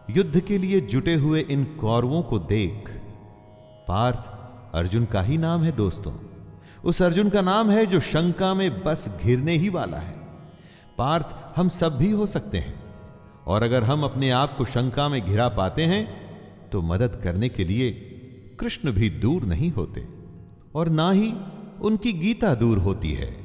युद्ध 0.09 0.39
के 0.39 0.57
लिए 0.57 0.81
जुटे 0.81 1.15
हुए 1.15 1.41
इन 1.41 1.63
कौरवों 1.63 2.21
को 2.21 2.39
देख। 2.39 2.89
पार्थ, 3.87 4.27
अर्जुन 4.75 5.05
का 5.05 5.21
ही 5.21 5.37
नाम 5.37 5.63
है 5.63 5.71
दोस्तों। 5.71 6.13
उस 6.83 7.01
अर्जुन 7.01 7.29
का 7.29 7.41
नाम 7.41 7.69
है 7.69 7.85
जो 7.85 7.99
शंका 7.99 8.53
में 8.53 8.83
बस 8.83 9.19
घिरने 9.23 9.51
ही 9.51 9.69
वाला 9.69 9.97
है। 9.97 10.15
पार्थ, 10.97 11.27
हम 11.55 11.69
सब 11.69 11.97
भी 11.97 12.11
हो 12.11 12.25
सकते 12.25 12.57
हैं। 12.57 12.83
और 13.47 13.63
अगर 13.63 13.83
हम 13.83 14.03
अपने 14.03 14.29
आप 14.29 14.57
को 14.57 14.65
शंका 14.65 15.09
में 15.09 15.25
घिरा 15.25 15.47
पाते 15.49 15.83
हैं 15.83 16.25
तो 16.69 16.81
मदद 16.81 17.21
करने 17.23 17.49
के 17.49 17.65
लिए 17.65 17.91
कृष्ण 18.59 18.91
भी 18.91 19.09
दूर 19.09 19.43
नहीं 19.43 19.71
होते। 19.71 20.07
और 20.75 20.89
ना 20.89 21.11
ही 21.11 21.33
उनकी 21.81 22.13
गीता 22.13 22.55
दूर 22.55 22.77
होती 22.77 23.11
है। 23.11 23.44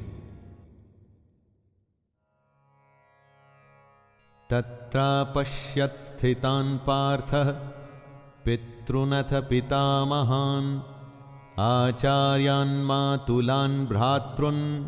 तत्रापश्यत् 4.51 6.01
स्थितान् 6.01 6.77
पार्थः। 6.77 7.51
पितृनथ 8.45 9.49
पितामहान्, 9.49 10.79
आचार्यान् 11.59 12.85
मातुलान् 12.85 13.87
भ्रातॄन्, 13.87 14.85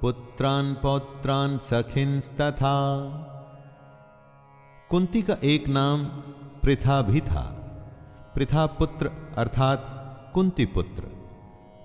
पुत्रान् 0.00 0.74
पौत्रान् 0.74 1.58
सखिंस्तथा। 1.58 3.06
कुंती 4.90 5.22
का 5.22 5.36
एक 5.44 5.68
नाम 5.68 6.04
पृथा 6.62 7.02
भी 7.02 7.20
था। 7.20 7.56
पृथा 8.34 8.66
पुत्र 8.66 9.10
अर्थात 9.38 9.86
कुंती 10.34 10.66
पुत्र। 10.66 11.19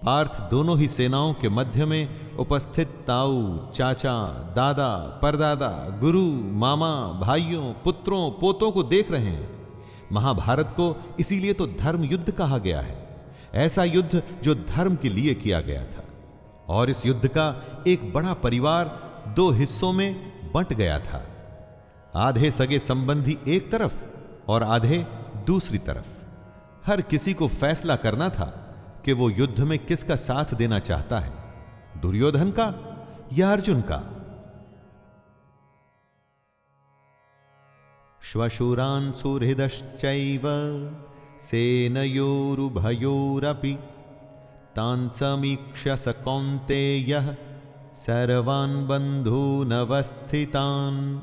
पार्थ 0.06 0.42
दोनों 0.42 0.78
ही 0.78 0.88
सेनाओं 0.88 1.34
के 1.34 1.50
मध्य 1.50 1.86
में 1.86 2.36
उपस्थित 2.36 2.88
ताऊ, 2.88 3.58
चाचा, 3.72 4.28
दादा, 4.56 5.20
परदादा, 5.22 6.00
गुरु, 6.00 6.24
मामा, 6.36 7.20
भाइयों, 7.22 7.74
पुत्रों, 7.74 8.32
पोतों 8.32 8.72
को 8.72 8.84
देख 8.84 9.12
रहे 9.12 9.26
हैं। 9.26 9.68
महाभारत 10.12 10.66
को 10.66 11.16
इसीलिए 11.20 11.54
तो 11.54 11.68
धर्म 11.68 12.04
युद्ध 12.04 12.32
कहा 12.32 12.58
गया 12.58 12.82
है। 12.82 13.26
ऐसा 13.54 13.84
युद्ध 13.84 14.24
जो 14.44 14.56
धर्म 14.56 14.96
के 14.96 15.10
लिए 15.10 15.34
किया 15.34 15.62
गया 15.62 15.84
था। 15.84 16.04
और 16.70 16.90
इस 16.90 17.06
युद्ध 17.06 17.28
का 17.28 17.66
एक 17.88 18.14
बड़ा 18.14 18.34
परिवार 18.34 19.00
दो 19.36 19.52
हिस्सों 19.52 19.92
में 19.92 20.34
बंट 20.54 20.74
गया 20.74 21.00
था। 21.00 21.24
आधे 22.16 22.52
सगे 22.52 22.80
संबंधी 22.80 23.38
एक 23.48 23.72
तरफ़ 23.72 24.04
और 24.48 24.64
आधे 24.64 25.08
दूसरी 25.48 25.78
तरफ़। 25.78 26.08
हर 26.86 27.02
किसी 27.02 27.34
को 27.34 27.48
फैसला 27.48 27.96
करना 27.96 28.30
था। 28.30 28.62
कि 29.06 29.14
वो 29.14 29.30
युद्ध 29.30 29.60
में 29.60 29.86
किसका 29.86 30.16
साथ 30.16 30.56
देना 30.56 30.80
चाहता 30.80 31.20
है? 31.20 31.34
दुर्योधन 32.02 32.52
का 32.52 32.74
या 33.34 33.52
अर्जुन 33.52 33.82
का? 33.82 34.12
श्वशुरान् 38.22 39.14
सुहृदश्चैव 39.14 40.42
सेनयोरुभयोरपि 41.40 43.78
तान् 44.76 45.10
समीक्ष्य 45.10 45.98
स 45.98 46.08
कौन्तेयः 46.08 47.36
सर्वान् 47.94 48.88
बन्धूनवस्थितान्। 48.88 51.20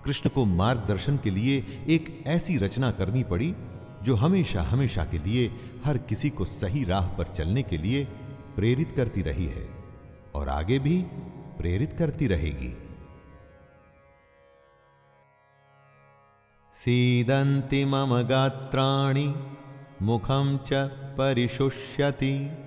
कृष्ण 0.05 0.31
को 0.31 0.45
मार्गदर्शन 0.45 1.17
के 1.17 1.31
लिए 1.31 1.85
एक 1.89 2.23
ऐसी 2.27 2.57
रचना 2.59 2.91
करनी 2.91 3.23
पड़ी, 3.25 3.55
जो 4.03 4.15
हमेशा 4.15 4.63
हमेशा 4.63 5.05
के 5.05 5.19
लिए 5.19 5.51
हर 5.85 5.99
किसी 5.99 6.31
को 6.31 6.45
सही 6.45 6.85
राह 6.85 7.07
पर 7.09 7.27
चलने 7.27 7.63
के 7.63 7.79
लिए 7.79 8.05
प्रेरित 8.57 8.93
करती 8.93 9.23
रही 9.23 9.47
है 9.47 9.69
और 10.35 10.49
आगे 10.49 10.79
भी 10.79 11.03
प्रेरित 11.59 11.93
करती 11.93 12.27
रहेगी। 12.27 12.75
सीदंति 16.79 17.85
मम 17.85 18.23
गात्राणि 18.23 19.35
मुखम 20.03 20.61
च 20.67 20.73
परिशुष्यति। 20.93 22.59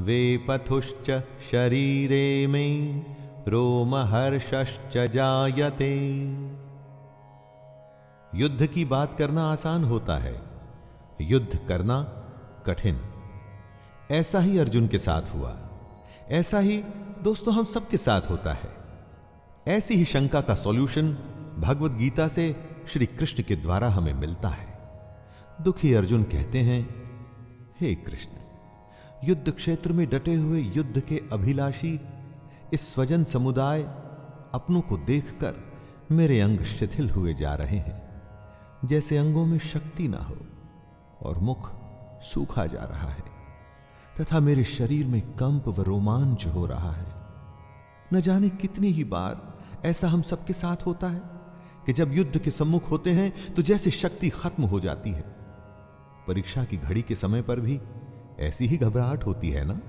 वेपथुश्च 0.00 1.22
शरीरे 1.50 2.46
में, 2.46 3.06
रोमहर्षश्च 3.48 4.98
जायते। 4.98 6.06
युद्ध 8.34 8.66
की 8.66 8.84
बात 8.84 9.14
करना 9.14 9.52
आसान 9.52 9.84
होता 9.84 10.18
है। 10.18 10.42
युद्ध 11.20 11.60
करना 11.68 12.02
कठिन। 12.66 13.00
ऐसा 14.10 14.40
ही 14.40 14.58
अर्जुन 14.58 14.88
के 14.88 14.98
साथ 14.98 15.22
हुआ। 15.34 15.56
ऐसा 16.28 16.58
ही 16.58 16.76
दोस्तों 17.22 17.54
हम 17.54 17.64
सबके 17.64 17.96
साथ 17.96 18.20
होता 18.20 18.52
है। 18.52 18.76
ऐसी 19.68 19.94
ही 19.94 20.04
शंका 20.04 20.40
का 20.40 20.54
सॉल्यूशन 20.54 21.18
भगवत 21.58 21.90
गीता 21.90 22.28
से 22.28 22.65
श्री 22.88 23.06
कृष्ण 23.06 23.42
के 23.42 23.56
द्वारा 23.56 23.88
हमें 23.88 24.14
मिलता 24.14 24.48
है। 24.48 24.66
दुखी 25.60 25.92
अर्जुन 25.94 26.22
कहते 26.22 26.60
हैं, 26.60 26.82
हे 27.80 27.94
कृष्ण, 27.94 28.30
युद्ध 29.24 29.50
क्षेत्र 29.50 29.92
में 29.92 30.08
डटे 30.08 30.34
हुए 30.34 30.60
युद्ध 30.60 31.00
के 31.00 31.22
अभिलाषी, 31.32 32.00
इस 32.72 32.94
स्वजन 32.94 33.24
समुदाय 33.24 33.82
अपनों 34.54 34.80
को 34.80 34.96
देखकर 34.96 35.54
मेरे 36.12 36.40
अंग 36.40 36.60
शिथिल 36.60 37.10
हुए 37.10 37.34
जा 37.34 37.54
रहे 37.54 37.78
हैं। 37.78 38.02
जैसे 38.84 39.16
अंगों 39.16 39.46
में 39.46 39.58
शक्ति 39.58 40.08
ना 40.08 40.18
हो 40.18 40.36
और 41.22 41.38
मुख 41.38 41.70
सूखा 42.22 42.66
जा 42.66 42.84
रहा 42.84 43.08
है, 43.08 43.24
तथा 44.20 44.40
मेरे 44.40 44.64
शरीर 44.64 45.06
में 45.06 45.20
कंप 45.22 45.68
व 45.68 45.82
रोमांच 45.82 46.46
हो 46.46 46.66
रहा 46.66 46.92
है। 46.92 47.14
न 48.12 48.20
जाने 48.20 48.48
कितनी 48.48 48.88
ही 48.88 49.04
बार 49.04 49.54
ऐसा 49.84 50.08
हम 50.08 50.22
सबके 50.22 50.52
साथ 50.52 50.86
होता 50.86 51.08
है। 51.08 51.35
कि 51.86 51.92
जब 51.92 52.12
युद्ध 52.12 52.38
के 52.38 52.50
सम्मुख 52.50 52.90
होते 52.90 53.10
हैं 53.10 53.54
तो 53.54 53.62
जैसे 53.62 53.90
शक्ति 53.90 54.28
खत्म 54.28 54.64
हो 54.64 54.80
जाती 54.80 55.10
है। 55.10 55.24
परीक्षा 56.28 56.64
की 56.64 56.76
घड़ी 56.76 57.02
के 57.02 57.14
समय 57.14 57.42
पर 57.42 57.60
भी 57.60 57.80
ऐसी 58.40 58.66
ही 58.66 58.76
घबराहट 58.76 59.24
होती 59.24 59.50
है 59.50 59.64
ना? 59.64 59.80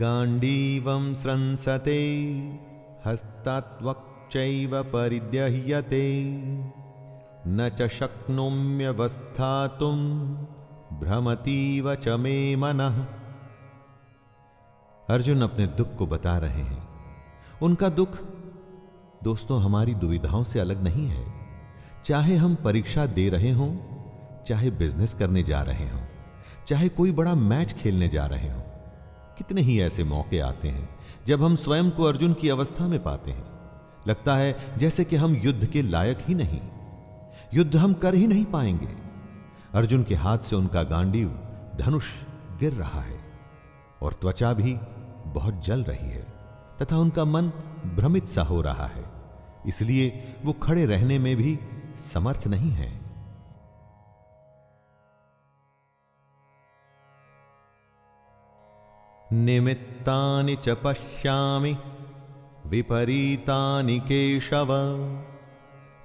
गांडीवं 0.00 1.14
स्रंसते 1.14 2.00
हस्तात्वक्चैव 3.06 4.82
परिद्यह्यते। 4.82 6.32
न 7.46 7.70
च 7.78 7.88
शक्नोम्यवस्थातुं 7.88 9.96
भ्रमतीव 11.00 11.94
च 11.94 12.08
मे 12.08 12.56
मनः। 12.56 13.15
अर्जुन 15.08 15.42
अपने 15.42 15.66
दुख 15.66 15.94
को 15.96 16.06
बता 16.06 16.38
रहे 16.38 16.62
हैं। 16.62 16.88
उनका 17.62 17.88
दुख, 17.88 18.18
दोस्तों, 19.22 19.62
हमारी 19.62 19.94
दुविधाओं 19.94 20.42
से 20.42 20.60
अलग 20.60 20.82
नहीं 20.82 21.06
है। 21.08 21.34
चाहे 22.04 22.36
हम 22.36 22.54
परीक्षा 22.54 23.06
दे 23.06 23.28
रहे 23.28 23.50
हों, 23.50 23.76
चाहे 24.44 24.70
बिज़नेस 24.70 25.14
करने 25.14 25.42
जा 25.42 25.62
रहे 25.62 25.88
हों, 25.90 26.00
चाहे 26.66 26.88
कोई 26.88 27.12
बड़ा 27.12 27.34
मैच 27.34 27.72
खेलने 27.72 28.08
जा 28.08 28.26
रहे 28.26 28.50
हों, 28.52 28.60
कितने 29.38 29.60
ही 29.60 29.80
ऐसे 29.80 30.04
मौके 30.04 30.40
आते 30.40 30.68
हैं 30.68 30.88
जब 31.26 31.42
हम 31.42 31.56
स्वयं 31.56 31.90
को 31.90 32.02
अर्जुन 32.02 32.32
की 32.32 32.48
अवस्था 32.48 32.88
में 32.88 33.02
पाते 33.02 33.30
हैं। 33.30 33.44
लगता 34.08 34.36
है 34.36 34.56
जैसे 34.78 35.04
कि 35.04 35.16
हम 35.16 35.34
युद्ध 35.34 35.66
के 35.66 35.82
लायक 35.82 36.18
ही 36.22 36.34
नहीं। 36.34 36.60
युद्ध 37.54 37.76
हम 37.76 37.94
कर 37.94 38.14
ही 38.14 38.26
नहीं 38.26 38.44
पाएँगे। 38.44 38.88
अर्जुन 39.74 40.02
के 40.02 40.14
हाथ 40.14 40.38
से 40.38 40.56
उनका 40.56 40.82
गांडीव 40.82 41.28
धनुष 41.76 42.04
गिर 42.60 42.72
रहा 42.72 43.00
है 43.00 43.20
और 44.02 44.12
त्वचा 44.12 44.52
भी 44.52 44.76
बहुत 45.36 45.64
जल 45.64 45.82
रही 45.84 46.08
है 46.08 46.24
तथा 46.80 46.96
उनका 46.98 47.24
मन 47.24 47.48
भ्रमित 47.96 48.28
सा 48.28 48.42
हो 48.42 48.60
रहा 48.62 48.86
है, 48.86 49.04
इसलिए 49.66 50.34
वो 50.44 50.52
खड़े 50.62 50.84
रहने 50.86 51.18
में 51.18 51.36
भी 51.36 51.58
समर्थ 52.04 52.46
नहीं 52.46 52.70
है। 52.72 52.92
निमित्तानि 59.30 60.56
च 60.56 60.76
पश्यामि, 60.84 61.76
विपरीतानि 62.66 63.98
केशव, 64.00 64.68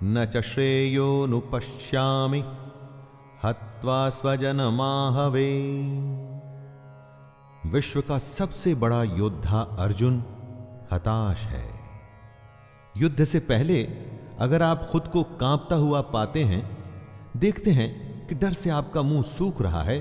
न 0.04 0.26
च 0.26 0.44
श्रेयोनुपश्यामि 0.44 2.44
हत्वा 3.44 4.10
स्वजनमाहवे। 4.10 5.52
विश्व 7.66 8.02
का 8.02 8.18
सबसे 8.18 8.74
बड़ा 8.76 9.04
योद्धा 9.04 9.60
अर्जुन 9.80 10.18
हताश 10.92 11.40
है। 11.40 11.70
युद्ध 12.98 13.24
से 13.24 13.40
पहले 13.40 13.84
अगर 14.40 14.62
आप 14.62 14.88
खुद 14.92 15.08
को 15.08 15.24
कांपता 15.24 15.76
हुआ 15.76 16.02
पाते 16.02 16.44
हैं, 16.44 16.64
देखते 17.38 17.72
हैं 17.72 18.28
कि 18.28 18.36
डर 18.36 18.54
से 18.54 18.70
आपका 18.70 19.02
मुँह 19.02 19.22
सूख 19.24 19.62
रहा 19.62 19.84
है 19.84 20.00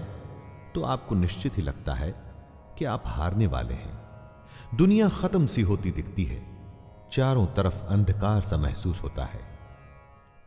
तो 0.74 0.82
आपको 0.82 1.14
निश्चित 1.14 1.58
ही 1.58 1.62
लगता 1.62 1.92
है 1.92 2.10
कि 2.78 2.84
आप 2.84 3.02
हारने 3.06 3.46
वाले 3.46 3.74
हैं। 3.74 3.98
दुनिया 4.76 5.08
खत्म 5.08 5.46
सी 5.46 5.62
होती 5.62 5.90
दिखती 5.90 6.24
है, 6.24 6.42
चारों 7.12 7.46
तरफ़ 7.46 7.86
अंधकार 7.86 8.40
सा 8.40 8.56
महसूस 8.56 9.02
होता 9.02 9.24
है। 9.24 9.40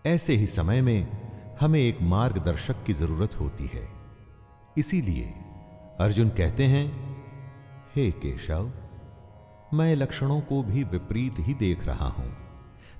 ऐसे 0.05 0.35
ही 0.35 0.47
समय 0.47 0.81
में 0.81 1.07
हमें 1.61 1.79
एक 1.79 2.01
मार्गदर्शक 2.01 2.83
की 2.83 2.93
ज़रूरत 2.93 3.39
होती 3.39 3.69
है। 3.73 3.87
इसीलिए 4.77 5.33
अर्जुन 5.99 6.29
कहते 6.29 6.63
हैं, 6.63 6.85
हे 7.95 8.11
केशव, 8.11 8.71
मैं 9.73 9.95
लक्षणों 9.95 10.41
को 10.41 10.63
भी 10.63 10.83
विपरीत 10.83 11.35
ही 11.39 11.53
देख 11.53 11.85
रहा 11.85 12.07
हूँ, 12.07 12.37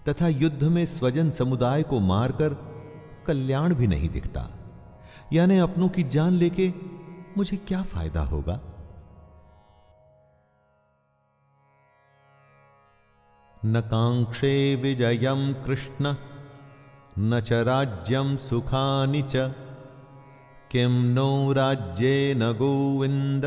तथा 0.09 0.27
युद्ध 0.27 0.63
में 0.63 0.85
स्वजन 0.85 1.31
समुदाय 1.31 1.83
को 1.83 1.99
मारकर 1.99 2.53
कल्याण 3.27 3.73
भी 3.73 3.87
नहीं 3.87 4.09
दिखता। 4.09 4.49
यानी 5.33 5.57
अपनों 5.59 5.89
की 5.89 6.03
जान 6.03 6.33
लेके 6.33 6.73
मुझे 7.37 7.57
क्या 7.57 7.81
फ़ायदा 7.83 8.21
होगा? 8.21 8.59
न 13.65 13.81
कांक्षे 13.81 14.75
विजयम 14.75 15.53
कृष्ण, 15.53 16.15
न 17.19 17.41
च 17.41 17.53
राज्यम 17.53 18.37
सुखानि 18.37 19.21
च। 19.21 19.62
किं 20.73 20.89
नो 20.89 21.53
राज्ये 21.53 22.33
न 22.37 22.51
गोविंद 22.51 23.41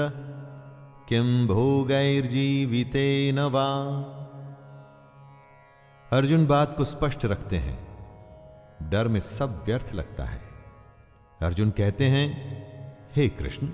किं 1.09 1.47
भोगैर्जीविते 1.47 3.33
न 3.33 3.39
वा? 3.39 3.67
अर्जुन 6.13 6.47
बात 6.47 6.77
को 6.77 6.85
स्पष्ट 6.85 7.25
रखते 7.25 7.57
हैं। 7.57 7.89
डर 8.91 9.09
में 9.09 9.21
सब 9.21 9.63
व्यर्थ 9.67 9.95
लगता 9.95 10.25
है। 10.25 10.43
अर्जुन 11.43 11.71
कहते 11.71 12.05
हैं, 12.05 12.29
हे 13.17 13.29
कृष्ण, 13.29 13.69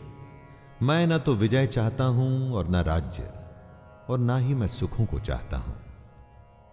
मैं 0.83 1.07
न 1.07 1.19
तो 1.19 1.35
विजय 1.35 1.67
चाहता 1.67 2.05
हूँ 2.05 2.53
और 2.53 2.69
न 2.69 2.77
राज्य, 2.77 3.31
और 4.09 4.19
ना 4.19 4.37
ही 4.37 4.55
मैं 4.55 4.69
सुखों 4.69 5.07
को 5.07 5.21
चाहता 5.21 5.57
हूँ। 5.57 5.77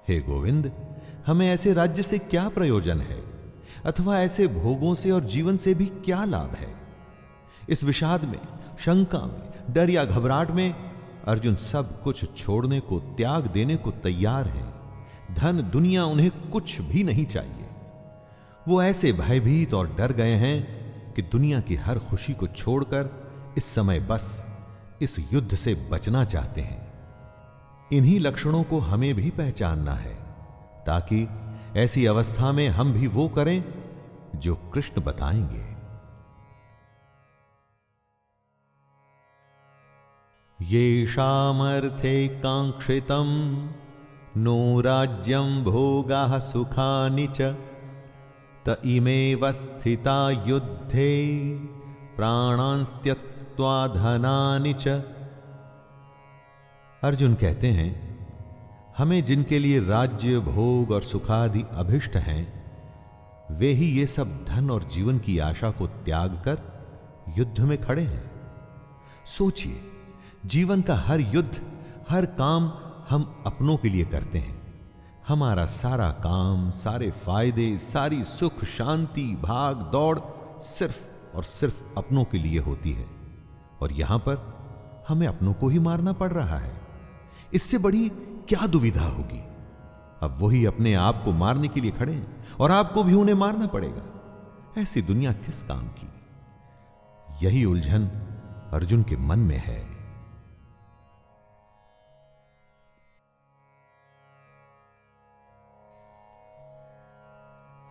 हे 0.08 0.20
गोविंद, 0.20 0.72
हमें 1.26 1.50
ऐसे 1.50 1.74
राज्य 1.74 2.04
से 2.04 2.20
क्या 2.20 2.50
प्रयोजन 2.50 3.02
है? 3.02 3.39
अथवा 3.86 4.20
ऐसे 4.20 4.48
भोगों 4.48 4.96
से 4.96 5.12
और 5.12 5.24
जीवन 5.24 5.58
से 5.58 5.74
भी 5.74 5.86
क्या 5.86 6.26
लाभ 6.26 6.52
है? 6.52 6.76
इस 7.70 7.84
विषाद 7.84 8.26
में, 8.26 8.40
शंका 8.80 9.20
में, 9.20 9.74
डर 9.74 9.90
या 9.90 10.06
घबराहट 10.06 10.52
में 10.52 10.76
अर्जुन 11.28 11.56
सब 11.56 12.02
कुछ 12.04 12.38
छोड़ने 12.38 12.80
को, 12.80 13.00
त्याग 13.00 13.48
देने 13.48 13.76
को 13.76 13.92
तैयार 13.92 14.48
है। 14.48 14.74
धन, 15.36 15.70
दुनिया 15.70 16.06
उन्हें 16.06 16.50
कुछ 16.50 16.82
भी 16.82 17.04
नहीं 17.04 17.26
चाहिए। 17.26 17.66
वो 18.68 18.84
ऐसे 18.84 19.14
भयभीत 19.14 19.74
और 19.74 19.96
डर 19.96 20.12
गए 20.12 20.34
हैं 20.34 20.80
कि 21.14 21.22
दुनिया 21.22 21.62
की 21.62 21.76
हर 21.76 22.00
खुशी 22.00 22.34
को 22.34 22.48
छोड़कर 22.48 23.30
इस 23.58 23.66
समय 23.66 24.00
बस 24.00 24.46
इस 25.02 25.16
युद्ध 25.34 25.56
से 25.56 25.76
बचना 25.76 26.26
चाहते 26.26 26.62
हैं। 26.62 26.94
इन्हीं 27.92 28.20
लक्षणों 28.20 28.64
को 28.64 28.80
हमें 28.80 29.16
भी 29.16 29.30
पहचानना 29.30 29.94
है, 29.94 30.16
ताकि 30.86 31.30
ऐसी 31.76 32.06
अवस्था 32.06 32.52
में 32.52 32.70
हम 32.70 32.94
भी 32.94 33.08
वो 33.08 33.28
करें 33.28 33.64
जो 34.36 34.56
कृष्ण 34.56 35.02
बताएँगे। 35.02 35.70
ये 40.66 41.08
शामर्थे 41.08 42.28
कांक्षितम, 42.28 43.28
नो 44.38 44.82
राज्यम 44.82 45.64
भोगा 45.64 46.40
सुखानि 46.40 47.28
च। 47.28 47.42
त 48.68 48.82
इमेव 48.86 49.52
स्थिता 49.52 50.30
युद्धे 50.30 51.50
प्राणांस्त्यक्त्वा 52.18 53.88
च। 54.74 54.88
अर्जुन 57.04 57.36
कहते 57.36 57.68
हैं 57.68 58.09
हमें 59.00 59.24
जिनके 59.24 59.60
लिए 59.60 59.80
राज्य, 59.80 60.40
भोग 60.40 60.92
और 60.92 61.02
सुखादि 61.02 61.66
अभिष्ट 61.72 62.16
हैं, 62.18 62.72
वे 63.52 63.72
ही 63.72 63.86
ये 63.86 64.08
सब 64.08 64.46
धन 64.46 64.72
और 64.72 64.84
जीवन 64.84 65.20
की 65.20 65.40
आशा 65.40 65.72
को 65.72 65.88
त्याग 65.88 66.32
कर 66.32 66.60
युद्ध 67.38 67.60
में 67.60 67.82
खड़े 67.82 68.02
हैं। 68.02 68.32
सोचिए, 69.38 69.82
जीवन 70.46 70.82
का 70.82 70.96
हर 70.96 71.20
युद्ध, 71.20 71.62
हर 72.10 72.26
काम 72.26 72.74
हम 73.10 73.44
अपनों 73.46 73.78
के 73.78 73.90
लिए 73.90 74.06
करते 74.06 74.40
हैं। 74.40 74.84
हमारा 75.28 75.66
सारा 75.66 76.12
काम, 76.12 76.72
सारे 76.72 77.12
फ़ायदे, 77.12 77.78
सारी 77.78 78.24
सुख, 78.24 78.66
शांति, 78.66 79.38
भाग, 79.42 79.76
दौड़ 79.76 80.20
सिर्फ़ 80.60 81.02
और 81.36 81.44
सिर्फ़ 81.44 81.84
अपनों 81.98 82.24
के 82.24 82.38
लिए 82.38 82.60
होती 82.60 82.92
है। 82.92 83.06
और 83.82 83.92
यहाँ 83.92 84.20
पर 84.20 84.60
हमें 85.08 85.28
अपनों 85.28 85.54
को 85.54 85.68
ही 85.68 85.80
मारना 85.80 86.14
पड़ 86.14 86.32
रहा 86.32 86.58
है। 86.58 86.82
इससे 87.54 87.78
बड़ी 87.78 88.12
क्या 88.50 88.68
दुविधा 88.68 89.04
होगी? 89.04 89.44
अब 90.22 90.36
वही 90.40 90.66
अपने 90.66 90.94
आप 90.94 91.22
को 91.26 91.32
मारने 91.32 91.68
के 91.68 91.82
लिए 91.82 91.92
खड़े 91.92 92.14
हैं 92.14 92.56
और 92.60 92.72
आपको 92.72 93.04
भी 93.04 93.14
उन्हें 93.14 93.36
मारना 93.36 93.68
पड़ेगा। 93.68 94.02
ऐसी 94.82 95.02
दुनिया 95.02 95.34
किस 95.34 95.64
काम 95.64 95.88
की? 95.88 96.10
यही 97.46 97.66
उलझन 97.66 98.08
अर्जुन 98.74 99.04
के 99.04 99.18
मन 99.18 99.40
में 99.40 99.58
है। 99.58 100.00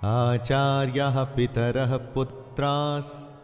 आचार्य 0.05 1.33
पितर 1.37 2.13
पुत्रास्, 2.15 3.39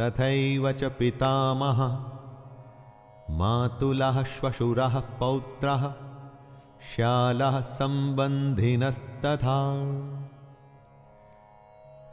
तथैव 0.00 0.72
च 0.72 0.84
पितामह, 0.84 2.12
मातुलः 3.30 4.22
श्वशुरः 4.22 5.00
पौत्रः। 5.00 6.07
श्यालः 6.82 7.60
संबंधिनस्तथा 7.60 9.78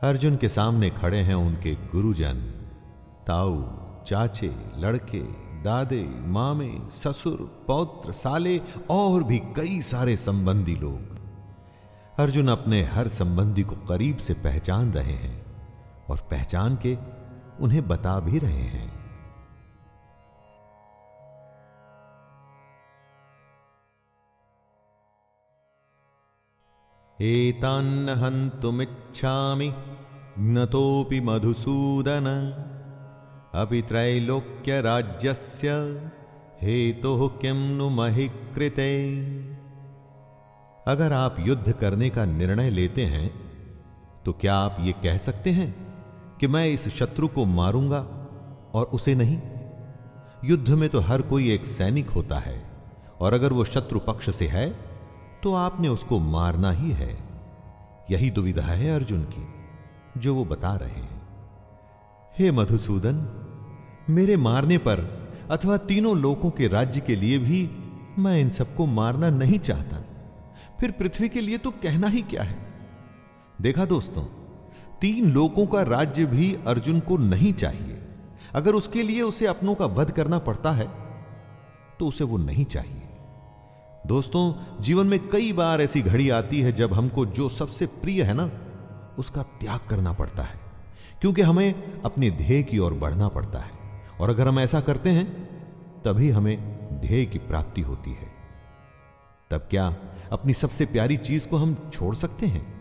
अर्जुन 0.03 0.35
के 0.35 0.49
सामने 0.49 0.89
खड़े 0.89 1.17
हैं 1.17 1.35
उनके 1.35 1.75
गुरुजन। 1.75 2.53
ताऊ, 3.27 3.63
चाचे, 4.03 4.55
लड़के, 4.77 5.23
दादे, 5.63 6.19
मामे, 6.19 6.89
ससुर, 6.89 7.65
पौत्र, 7.67 8.11
साले, 8.11 8.61
और 8.89 9.23
भी 9.23 9.39
कई 9.39 9.81
सारे 9.81 10.17
संबंधी 10.17 10.75
लोग। 10.75 11.19
अर्जुन 12.19 12.47
अपने 12.47 12.83
हर 12.83 13.07
संबंधी 13.07 13.63
को 13.63 13.75
करीब 13.75 14.17
से 14.17 14.33
पहचान 14.33 14.93
रहे 14.93 15.13
हैं 15.13 15.45
और 16.09 16.17
पहचान 16.17 16.75
के 16.75 16.97
उन्हें 17.59 17.87
बता 17.87 18.19
भी 18.19 18.39
रहे 18.39 18.61
हैं। 18.61 18.94
एतान्न 27.19 28.09
हन्तुमिच्छामि 28.19 29.67
ज्ञतोऽपि 30.39 31.19
मधुसूदन। 31.19 32.25
अपि 33.55 33.81
त्रैलोक्यराज्यस्य 33.81 35.69
हेतुः 36.61 37.27
किं 37.41 37.59
नु 37.77 37.89
महि 37.89 38.27
कृते 38.55 38.91
अगर 40.87 41.13
आप 41.13 41.35
युद्ध 41.39 41.71
करने 41.71 42.09
का 42.09 42.25
निर्णय 42.25 42.69
लेते 42.69 43.05
हैं 43.05 43.29
तो 44.25 44.33
क्या 44.33 44.55
आप 44.55 44.77
ये 44.79 44.93
कह 45.03 45.17
सकते 45.17 45.49
हैं 45.51 45.69
कि 46.39 46.47
मैं 46.47 46.67
इस 46.67 46.87
शत्रु 46.95 47.27
को 47.27 47.45
मारूँगा 47.45 47.99
और 48.73 48.85
उसे 48.93 49.15
नहीं? 49.15 49.39
युद्ध 50.45 50.69
में 50.71 50.89
तो 50.89 50.99
हर 50.99 51.21
कोई 51.21 51.51
एक 51.53 51.65
सैनिक 51.65 52.09
होता 52.09 52.37
है, 52.39 52.57
और 53.21 53.33
अगर 53.33 53.53
वो 53.53 53.63
शत्रु 53.65 53.99
पक्ष 53.99 54.29
से 54.35 54.47
है 54.47 54.67
तो 55.45 55.53
आपने 55.53 55.87
उसको 55.87 56.19
मारना 56.19 56.71
ही 56.71 56.91
है। 56.91 57.17
यही 58.11 58.29
दुविधा 58.31 58.63
है 58.63 58.89
अर्जुन 58.91 59.23
की, 59.23 59.43
जो 60.17 60.33
वो 60.35 60.45
बता 60.45 60.75
रहे 60.75 60.89
हैं। 60.89 61.21
हे 62.39 62.51
मधुसूदन, 62.51 63.19
मेरे 64.09 64.37
मारने 64.37 64.77
पर 64.77 65.03
अथवा 65.51 65.77
तीनों 65.77 66.17
लोगों 66.17 66.49
के 66.51 66.67
राज्य 66.67 67.01
के 67.01 67.15
लिए 67.15 67.37
भी 67.39 67.69
मैं 68.19 68.39
इन 68.41 68.49
सबको 68.49 68.85
मारना 68.85 69.29
नहीं 69.29 69.59
चाहता। 69.59 70.01
फिर 70.79 70.91
पृथ्वी 70.91 71.29
के 71.29 71.41
लिए 71.41 71.57
तो 71.57 71.71
कहना 71.83 72.07
ही 72.07 72.21
क्या 72.23 72.43
है? 72.43 72.57
देखा 73.61 73.85
दोस्तों, 73.85 74.23
तीन 75.01 75.31
लोगों 75.31 75.67
का 75.67 75.81
राज्य 75.83 76.25
भी 76.25 76.53
अर्जुन 76.67 76.99
को 76.99 77.17
नहीं 77.17 77.53
चाहिए। 77.53 78.01
अगर 78.53 78.73
उसके 78.73 79.03
लिए 79.03 79.21
उसे 79.21 79.45
अपनों 79.45 79.75
का 79.75 79.85
वध 79.85 80.11
करना 80.11 80.39
पड़ता 80.39 80.71
है 80.71 80.91
तो 81.99 82.07
उसे 82.07 82.23
वो 82.23 82.37
नहीं 82.37 82.65
चाहिए। 82.65 83.04
दोस्तों, 84.05 84.77
जीवन 84.81 85.07
में 85.07 85.29
कई 85.29 85.53
बार 85.53 85.81
ऐसी 85.81 86.01
घड़ी 86.01 86.29
आती 86.29 86.61
है 86.61 86.71
जब 86.71 86.93
हमको 86.93 87.25
जो 87.25 87.49
सबसे 87.49 87.85
प्रिय 87.85 88.23
है 88.23 88.33
ना, 88.33 88.51
उसका 89.19 89.43
त्याग 89.43 89.79
करना 89.89 90.13
पड़ता 90.13 90.43
है। 90.43 90.59
क्योंकि 91.21 91.41
हमें 91.41 92.01
अपने 92.01 92.31
ध्येय 92.31 92.63
की 92.63 92.79
ओर 92.79 92.93
बढ़ना 92.93 93.27
पड़ता 93.27 93.59
है। 93.59 93.71
और 94.21 94.29
अगर 94.29 94.47
हम 94.47 94.59
ऐसा 94.59 94.81
करते 94.81 95.09
हैं, 95.09 95.45
तभी 96.01 96.29
हमें 96.29 96.79
ध्येय 97.01 97.25
की 97.25 97.39
प्राप्ति 97.39 97.81
होती 97.81 98.11
है। 98.11 98.31
तब 99.51 99.57
क्या 99.57 99.95
अपनी 100.31 100.53
सबसे 100.53 100.85
प्यारी 100.85 101.17
चीज़ 101.17 101.47
को 101.47 101.57
हम 101.57 101.89
छोड़ 101.93 102.15
सकते 102.15 102.45
हैं? 102.45 102.75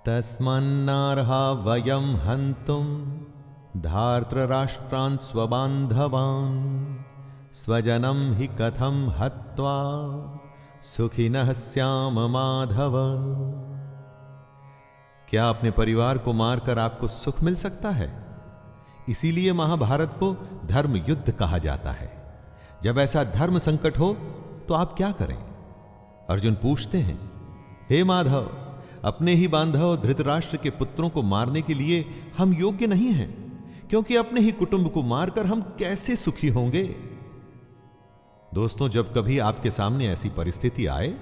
तस्मन्नार्हा 0.07 1.53
वयम 1.53 2.17
हंतुम 2.17 3.13
धार्तराष्ट्रान् 3.81 5.17
स्वबान्धवान्। 5.17 6.97
स्वजनम 7.55 8.35
ही 8.35 8.47
कथम 8.47 9.15
हत्वा? 9.19 9.77
सुखिनः 10.83 11.53
श्याम 11.53 12.21
माधव। 12.21 12.93
क्या 15.29 15.49
अपने 15.49 15.71
परिवार 15.71 16.19
को 16.19 16.33
मारकर 16.33 16.79
आपको 16.79 17.09
सुख 17.09 17.43
मिल 17.43 17.55
सकता 17.55 17.91
है? 17.91 18.27
इसीलिए 19.09 19.53
महाभारत 19.53 20.17
को 20.23 20.37
धर्म 20.67 20.97
युद्ध 20.97 21.31
कहा 21.31 21.59
जाता 21.59 21.91
है। 21.91 22.41
जब 22.83 22.99
ऐसा 22.99 23.25
धर्म 23.25 23.59
संकट 23.59 23.99
हो 23.99 24.13
तो 24.69 24.75
आप 24.75 24.95
क्या 24.97 25.13
करें? 25.13 25.39
अर्जुन 26.31 26.55
पूछते 26.55 26.99
हैं, 26.99 27.31
हे 27.91 28.05
माधव 28.05 28.51
अपने 29.05 29.35
ही 29.35 29.49
बांधव 29.49 29.97
धृतराष्ट्र 29.97 30.57
के 30.57 30.71
पुत्रों 30.71 31.09
को 31.09 31.23
मारने 31.23 31.63
के 31.63 31.75
लिए 31.75 32.05
हम 32.39 32.53
योग्य 32.53 32.87
नहीं 32.87 33.09
हैं, 33.09 33.89
क्योंकि 33.91 34.17
अपने 34.17 34.41
ही 34.41 34.53
कुटुंब 34.53 34.91
को 34.91 35.03
मारकर 35.03 35.47
हम 35.47 35.63
कैसे 35.79 36.17
सुखी 36.17 36.49
होंगे? 36.49 36.85
दोस्तों, 38.55 38.89
जब 38.89 39.15
कभी 39.15 39.39
आपके 39.39 39.71
सामने 39.71 40.09
ऐसी 40.09 40.29
परिस्थिति 40.29 40.87
आए, 40.87 41.15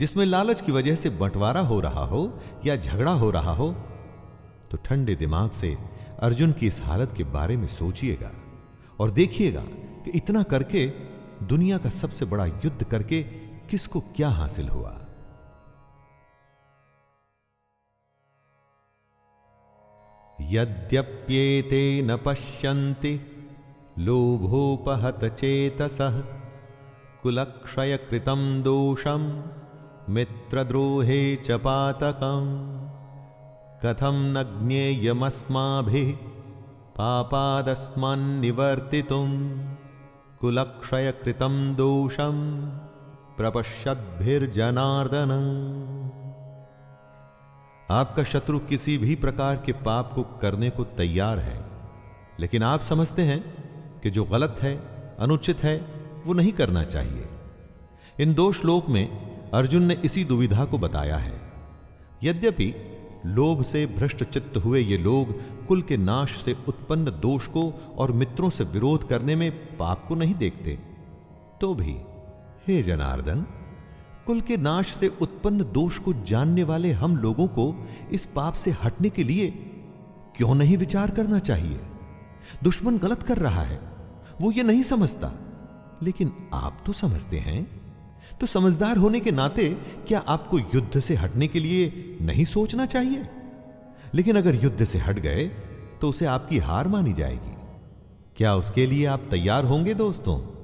जिसमें 0.00 0.26
लालच 0.26 0.60
की 0.60 0.72
वजह 0.72 0.94
से 0.94 1.10
बंटवारा 1.10 1.60
हो 1.60 1.80
रहा 1.80 2.04
हो 2.04 2.38
या 2.66 2.76
झगड़ा 2.76 3.12
हो 3.12 3.30
रहा 3.30 3.52
हो 3.52 3.70
तो 4.70 4.76
ठंडे 4.76 5.14
दिमाग 5.14 5.50
से 5.50 5.78
अर्जुन 6.20 6.52
की 6.52 6.66
इस 6.66 6.80
हालत 6.80 7.12
के 7.16 7.24
बारे 7.24 7.56
में 7.56 7.66
सोचिएगा 7.66 8.30
और 9.00 9.10
देखिएगा 9.10 9.60
कि 10.04 10.10
इतना 10.10 10.42
करके 10.42 10.86
दुनिया 11.42 11.78
का 11.78 11.90
सबसे 11.90 12.24
बड़ा 12.24 12.46
युद्ध 12.46 12.84
करके 12.84 13.22
किसको 13.70 14.00
क्या 14.00 14.28
हासिल 14.28 14.68
हुआ। 14.68 15.06
यद्यप्येते 20.48 22.02
न 22.02 22.16
पश्यन्ति 22.16 23.20
लोभोपहत 23.98 25.24
चेतसः 25.24 26.22
कुलक्षयकृतं 27.22 28.62
दोषं 28.62 29.42
मित्रद्रोहे 30.08 31.36
च 31.36 31.50
पातकम्। 31.50 32.80
कथं 33.84 34.12
न 34.12 34.68
ज्ञेयमस्माभिः 34.68 36.18
पापादस्मान्निवर्तितुं 36.98 39.60
कुलक्षयकृतं 40.40 41.74
दोषं 41.74 42.66
प्रपश्यद्भिर्जनार्दन 43.36 45.30
आपका 47.90 48.24
शत्रु 48.24 48.58
किसी 48.58 48.98
भी 48.98 49.14
प्रकार 49.14 49.56
के 49.66 49.72
पाप 49.72 50.12
को 50.14 50.22
करने 50.22 50.70
को 50.70 50.84
तैयार 50.84 51.38
है। 51.38 51.64
लेकिन 52.40 52.62
आप 52.62 52.80
समझते 52.80 53.22
हैं 53.22 53.54
कि 54.02 54.10
जो 54.10 54.24
गलत 54.24 54.56
है, 54.62 54.76
अनुचित 55.20 55.62
है, 55.62 55.76
वो 56.26 56.32
नहीं 56.32 56.52
करना 56.52 56.84
चाहिए। 56.84 57.28
इन 58.20 58.34
दो 58.34 58.52
श्लोक 58.52 58.88
में 58.88 59.30
अर्जुन 59.50 59.82
ने 59.82 59.94
इसी 59.94 60.24
दुविधा 60.24 60.64
को 60.64 60.78
बताया 60.78 61.16
है। 61.16 61.40
यद्यपि 62.22 62.74
लोभ 63.26 63.62
से 63.62 63.86
भ्रष्ट 63.86 64.24
चित्त 64.24 64.56
हुए 64.56 64.80
ये 64.80 64.98
लोग 64.98 65.26
कुल 65.66 65.82
के 65.82 65.96
नाश 65.96 66.42
से 66.44 66.56
उत्पन्न 66.68 67.04
दोष 67.04 67.46
को 67.46 67.94
और 67.98 68.12
मित्रों 68.12 68.50
से 68.50 68.64
विरोध 68.64 69.08
करने 69.08 69.36
में 69.36 69.76
पाप 69.76 70.06
को 70.08 70.14
नहीं 70.14 70.34
देखते। 70.34 70.78
तो 71.60 71.74
भी, 71.74 71.96
हे 72.66 72.82
जनार्दन 72.82 73.46
कुल 74.30 74.40
के 74.40 74.56
नाश 74.56 74.94
से 74.94 75.08
उत्पन्न 75.20 75.64
दोष 75.72 75.98
को 75.98 76.12
जानने 76.12 76.62
वाले 76.62 76.92
हम 76.92 77.16
लोगों 77.16 77.46
को 77.46 77.88
इस 78.12 78.24
पाप 78.26 78.52
से 78.52 78.70
हटने 78.70 79.08
के 79.08 79.24
लिए 79.24 79.50
क्यों 80.36 80.54
नहीं 80.54 80.76
विचार 80.76 81.10
करना 81.10 81.38
चाहिए? 81.38 81.80
दुश्मन 82.62 82.98
गलत 82.98 83.22
कर 83.22 83.38
रहा 83.38 83.62
है, 83.62 83.80
वो 84.40 84.52
ये 84.52 84.62
नहीं 84.62 84.82
समझता। 84.82 85.32
लेकिन 86.02 86.32
आप 86.52 86.82
तो 86.86 86.92
समझते 86.92 87.38
हैं। 87.38 87.80
तो 88.40 88.46
समझदार 88.46 88.96
होने 88.96 89.20
के 89.20 89.30
नाते 89.30 89.68
क्या 90.08 90.22
आपको 90.28 90.58
युद्ध 90.58 91.00
से 91.00 91.14
हटने 91.14 91.48
के 91.48 91.60
लिए 91.60 92.16
नहीं 92.20 92.44
सोचना 92.44 92.86
चाहिए? 92.86 93.28
लेकिन 94.14 94.36
अगर 94.36 94.64
युद्ध 94.64 94.84
से 94.84 94.98
हट 94.98 95.18
गए 95.18 95.44
तो 96.00 96.08
उसे 96.08 96.26
आपकी 96.26 96.58
हार 96.58 96.88
मानी 96.88 97.12
जाएगी। 97.12 97.54
क्या 98.36 98.54
उसके 98.54 98.86
लिए 98.86 99.06
आप 99.06 99.26
तैयार 99.30 99.64
होंगे, 99.64 99.94
दोस्तों? 99.94 100.59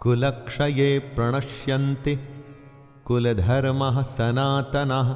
कुलक्षये 0.00 0.98
प्रणश्यन्ति। 0.98 2.18
कुलधर्मः 3.04 4.02
सनातनः। 4.02 5.08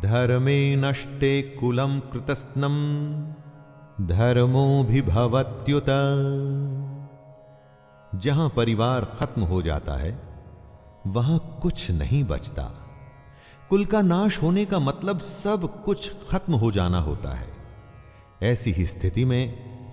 धर्मे 0.00 0.76
नष्टे 0.76 1.42
कुलं 1.42 2.00
कृतस्नम् 2.00 3.26
धर्मोभिभवत्युत 4.06 5.86
जहाँ 8.20 8.48
परिवार 8.56 9.04
खत्म 9.04 9.42
हो 9.42 9.62
जाता 9.62 9.92
है, 9.92 10.18
वहाँ 11.06 11.58
कुछ 11.62 11.90
नहीं 11.90 12.24
बचता। 12.24 12.64
कुल 13.70 13.84
का 13.84 14.02
नाश 14.02 14.42
होने 14.42 14.64
का 14.64 14.78
मतलब 14.78 15.18
सब 15.18 15.84
कुछ 15.84 16.12
खत्म 16.30 16.54
हो 16.54 16.70
जाना 16.70 16.98
होता 17.00 17.28
है। 17.28 17.48
ऐसी 18.42 18.72
ही 18.72 18.86
स्थिति 18.86 19.24
में 19.24 19.46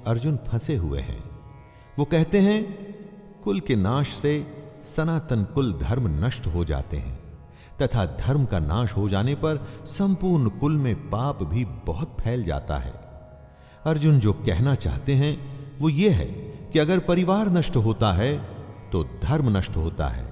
अर्जुन 0.04 0.38
फंसे 0.38 0.76
हुए 0.76 1.00
हैं। 1.00 1.24
वो 2.00 2.06
कहते 2.06 2.40
हैं 2.40 2.91
कुल 3.44 3.60
के 3.60 3.76
नाश 3.76 4.10
से 4.16 4.34
सनातन 4.86 5.44
कुल 5.44 5.72
धर्म 5.74 6.08
नष्ट 6.26 6.48
हो 6.48 6.64
जाते 6.66 6.98
हैं, 6.98 7.20
तथा 7.82 8.06
धर्म 8.18 8.46
का 8.46 8.60
नाश 8.60 8.96
हो 8.98 9.08
जाने 9.10 9.36
पर 9.36 9.58
संपूर्ण 9.88 10.50
कुल 10.50 10.78
में 10.78 10.96
पाप 11.10 11.44
भी 11.44 11.66
बहुत 11.86 12.18
फैल 12.22 12.44
जाता 12.44 12.78
है। 12.78 12.94
अर्जुन 13.86 14.20
जो 14.20 14.34
कहना 14.34 14.76
चाहते 14.76 15.14
हैं, 15.14 15.34
वो 15.80 15.90
ये 15.90 16.10
है 16.10 16.26
कि 16.74 16.80
अगर 16.80 17.00
परिवार 17.00 17.50
नष्ट 17.50 17.76
होता 17.78 18.12
है 18.14 18.36
तो 18.92 19.04
धर्म 19.24 19.58
नष्ट 19.58 19.76
होता 19.78 20.08
है। 20.08 20.30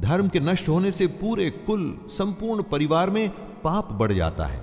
धर्म 0.00 0.28
के 0.28 0.40
नष्ट 0.40 0.68
होने 0.68 0.90
से 0.92 1.06
पूरे 1.06 1.50
कुल, 1.50 1.98
संपूर्ण 2.08 2.62
परिवार 2.62 3.10
में 3.10 3.28
पाप 3.62 3.92
बढ़ 3.92 4.12
जाता 4.12 4.44
है। 4.44 4.60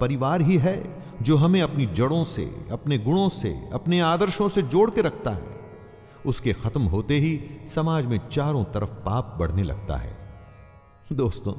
परिवार 0.00 0.42
ही 0.42 0.56
है 0.56 0.76
जो 1.22 1.36
हमें 1.36 1.60
अपनी 1.62 1.86
जड़ों 1.86 2.24
से, 2.26 2.44
अपने 2.72 2.98
गुणों 2.98 3.28
से, 3.28 3.50
अपने 3.72 4.00
आदर्शों 4.02 4.48
से 4.48 4.62
जोड़ 4.64 4.90
के 4.90 5.02
रखता 5.02 5.30
है। 5.30 5.53
उसके 6.26 6.52
खत्म 6.52 6.82
होते 6.82 7.18
ही 7.18 7.60
समाज 7.66 8.06
में 8.06 8.28
चारों 8.28 8.64
तरफ़ 8.64 8.90
पाप 8.90 9.36
बढ़ने 9.38 9.62
लगता 9.62 9.96
है। 9.96 10.16
दोस्तों, 11.12 11.54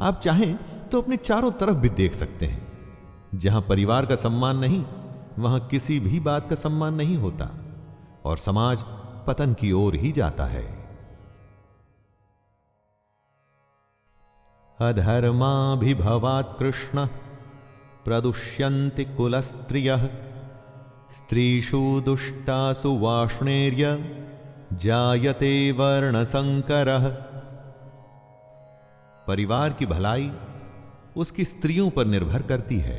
आप 0.00 0.20
चाहें 0.20 0.58
तो 0.88 1.02
अपने 1.02 1.16
चारों 1.16 1.50
तरफ़ 1.50 1.76
भी 1.76 1.88
देख 1.88 2.14
सकते 2.14 2.46
हैं। 2.46 2.70
जहाँ 3.34 3.62
परिवार 3.62 4.06
का 4.06 4.16
सम्मान 4.16 4.56
नहीं, 4.56 4.84
वहाँ 5.38 5.60
किसी 5.60 6.00
भी 6.00 6.20
बात 6.20 6.50
का 6.50 6.56
सम्मान 6.56 6.94
नहीं 6.94 7.16
होता, 7.16 7.50
और 8.24 8.38
समाज 8.38 8.78
पतन 9.26 9.54
की 9.54 9.72
ओर 9.72 9.94
ही 9.94 10.12
जाता 10.12 10.44
है। 10.44 10.80
अधर्मा 14.80 15.74
भी 15.74 15.92
अधर्माभिभवात् 15.92 16.58
कृष्ण, 16.58 17.06
प्रदुष्यन्ति 18.04 19.04
कुलस्त्रिय। 19.04 19.96
स्त्रीषु 21.12 21.78
दुष्टासु 22.00 22.90
वाष्णेर्य 22.98 23.86
जायते 24.72 25.72
वर्णसंकर 25.72 26.88
परिवार 29.28 29.72
की 29.72 29.86
भलाई 29.86 30.30
उसकी 31.16 31.44
स्त्रियों 31.44 31.88
पर 31.90 32.06
निर्भर 32.06 32.42
करती 32.42 32.78
है। 32.78 32.98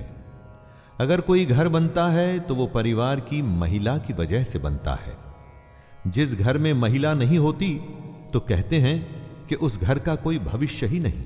अगर 1.00 1.22
कोई 1.22 1.46
घर 1.46 1.68
बनता 1.68 2.08
है 2.08 2.40
तो 2.40 2.56
वो 2.56 2.68
परिवार 2.68 3.20
की 3.20 3.42
महिला 3.42 3.98
की 3.98 4.14
वजह 4.14 4.44
से 4.44 4.60
बनता 4.60 4.94
है। 4.96 5.18
जिस 6.08 6.36
घर 6.36 6.58
में 6.58 6.74
महिला 6.74 7.14
नहीं 7.14 7.40
होती 7.40 7.74
तो 8.34 8.40
कहते 8.40 8.80
हैं 8.80 9.00
कि 9.48 9.56
उस 9.56 9.80
घर 9.80 10.00
का 10.00 10.16
कोई 10.16 10.40
भविष्य 10.42 10.88
ही 10.88 11.00
नहीं। 11.00 11.24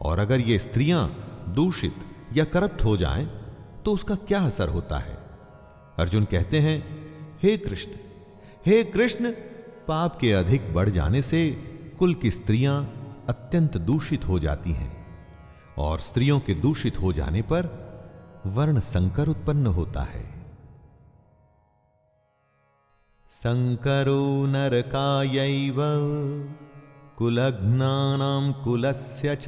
और 0.00 0.18
अगर 0.18 0.40
ये 0.40 0.58
स्त्रियाँ 0.58 1.08
दूषित 1.48 2.04
या 2.36 2.44
करप्ट 2.44 2.84
हो 2.84 2.96
जाएँ 2.96 3.30
तो 3.84 3.92
उसका 3.92 4.14
क्या 4.14 4.40
असर 4.40 4.68
होता 4.68 4.98
है? 4.98 5.19
अर्जुन 6.00 6.24
कहते 6.24 6.60
हैं, 6.60 6.78
हे 7.42 7.56
कृष्ण 7.56 7.92
हे 8.66 8.82
कृष्ण, 8.84 9.30
पाप 9.88 10.16
के 10.16 10.32
अधिक 10.32 10.74
बढ़ 10.74 10.88
जाने 10.88 11.22
से 11.22 11.50
कुल 11.98 12.14
की 12.14 12.30
स्त्रियाँ 12.30 12.76
अत्यंत 13.28 13.76
दूषित 13.76 14.24
हो 14.28 14.38
जाती 14.38 14.72
हैं 14.72 15.06
और 15.78 16.00
स्त्रियों 16.00 16.40
के 16.40 16.54
दूषित 16.54 17.00
हो 17.00 17.12
जाने 17.12 17.42
पर 17.42 17.68
वर्ण 18.46 18.80
संकर 18.80 19.28
उत्पन्न 19.28 19.66
होता 19.66 20.02
है। 20.02 20.24
संकरो 23.30 24.46
नरकायैव, 24.46 25.76
कुलघ्नानां 27.18 28.52
कुलस्य 28.52 29.36
च, 29.36 29.46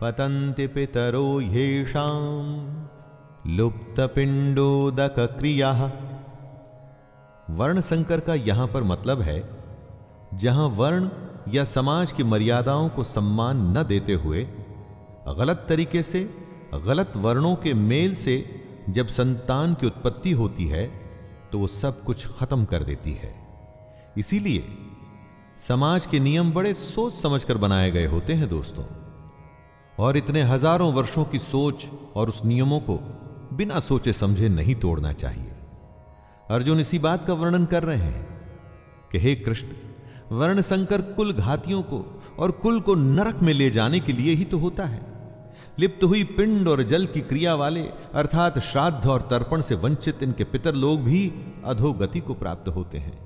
पतन्ति 0.00 0.66
पितरो 0.66 1.40
लुप्तपिंडोदक 3.46 5.16
क्रिया 5.38 5.70
वर्ण 7.50 7.80
संकर 7.80 8.20
का 8.20 8.34
यहाँ 8.34 8.66
पर 8.66 8.82
मतलब 8.82 9.20
है, 9.20 9.42
जहाँ 10.34 10.68
वर्ण 10.68 11.08
या 11.48 11.64
समाज 11.64 12.12
की 12.12 12.24
मर्यादाओं 12.24 12.88
को 12.88 13.04
सम्मान 13.04 13.56
न 13.76 13.82
देते 13.82 14.14
हुए, 14.14 14.44
गलत 15.38 15.66
तरीके 15.68 16.02
से, 16.02 16.22
गलत 16.86 17.12
वर्णों 17.16 17.54
के 17.56 17.74
मेल 17.74 18.14
से 18.14 18.36
जब 18.90 19.06
संतान 19.08 19.74
की 19.74 19.86
उत्पत्ति 19.86 20.30
होती 20.32 20.66
है 20.66 20.86
तो 21.52 21.58
वो 21.58 21.66
सब 21.66 22.02
कुछ 22.04 22.26
खत्म 22.38 22.64
कर 22.64 22.82
देती 22.82 23.12
है। 23.12 23.34
इसीलिए 24.18 24.64
समाज 25.58 26.06
के 26.06 26.20
नियम 26.20 26.52
बड़े 26.52 26.72
सोच 26.74 27.14
समझकर 27.14 27.58
बनाए 27.58 27.90
गए 27.90 28.06
होते 28.06 28.34
हैं 28.34 28.48
दोस्तों। 28.48 28.84
और 29.98 30.16
इतने 30.16 30.42
हज़ारों 30.42 30.92
वर्षों 30.92 31.24
की 31.24 31.38
सोच 31.40 31.86
और 32.16 32.28
उस 32.28 32.44
नियमों 32.44 32.80
को 32.80 32.98
बिना 33.56 33.80
सोचे 33.80 34.12
समझे 34.12 34.48
नहीं 34.48 34.74
तोड़ना 34.74 35.12
चाहिए। 35.12 35.52
अर्जुन 36.50 36.80
इसी 36.80 36.98
बात 36.98 37.26
का 37.26 37.32
वर्णन 37.32 37.64
कर 37.64 37.82
रहे 37.82 37.98
हैं 37.98 38.26
कि 39.12 39.18
हे 39.18 39.34
कृष्ण, 39.34 39.68
वर्ण 40.32 40.60
संकर 40.60 41.02
कुल 41.02 41.32
घातियों 41.32 41.82
को 41.82 42.22
और 42.38 42.50
कुल 42.50 42.80
को 42.80 42.94
नरक 42.94 43.42
में 43.42 43.52
ले 43.52 43.70
जाने 43.70 44.00
के 44.00 44.12
लिए 44.12 44.34
ही 44.34 44.44
तो 44.44 44.58
होता 44.58 44.84
है। 44.84 45.14
लिप्त 45.78 46.04
हुई 46.04 46.24
पिंड 46.24 46.68
और 46.68 46.82
जल 46.82 47.06
की 47.06 47.20
क्रिया 47.20 47.54
वाले, 47.54 47.82
अर्थात 48.14 48.58
श्राद्ध 48.58 49.06
और 49.06 49.22
तर्पण 49.22 49.60
से 49.60 49.74
वंचित 49.74 50.22
इनके 50.22 50.44
पितर 50.44 50.74
लोग 50.74 51.00
भी 51.00 51.32
अधोगति 51.64 52.20
को 52.20 52.34
प्राप्त 52.34 52.68
होते 52.68 52.98
हैं। 52.98 53.24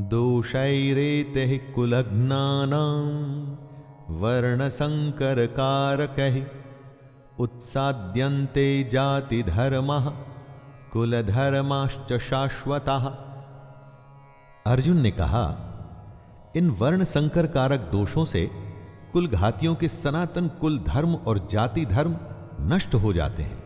दोषैरेते 0.00 1.46
कुलघ्नानां 4.10 4.20
वर्णसङ्करकारकैः 4.20 6.46
उत्साद्यन्ते 7.38 8.84
जातिधर्मः, 8.84 10.12
कुलधर्माश्च 10.92 12.18
शाश्वतः। 12.18 13.12
अर्जुन 14.66 14.96
ने 14.96 15.10
कहा, 15.10 15.56
इन 16.56 16.70
वर्ण 16.70 17.04
संकर 17.04 17.46
कारक 17.46 17.80
दोषों 17.80 18.24
से 18.24 18.50
कुल 19.12 19.26
घातियों 19.26 19.74
के 19.74 19.88
सनातन 19.88 20.48
कुल 20.48 20.78
धर्म 20.78 21.14
और 21.14 21.46
जाति 21.50 21.86
धर्म 21.86 22.16
नष्ट 22.60 22.94
हो 22.94 23.12
जाते 23.12 23.42
हैं। 23.42 23.62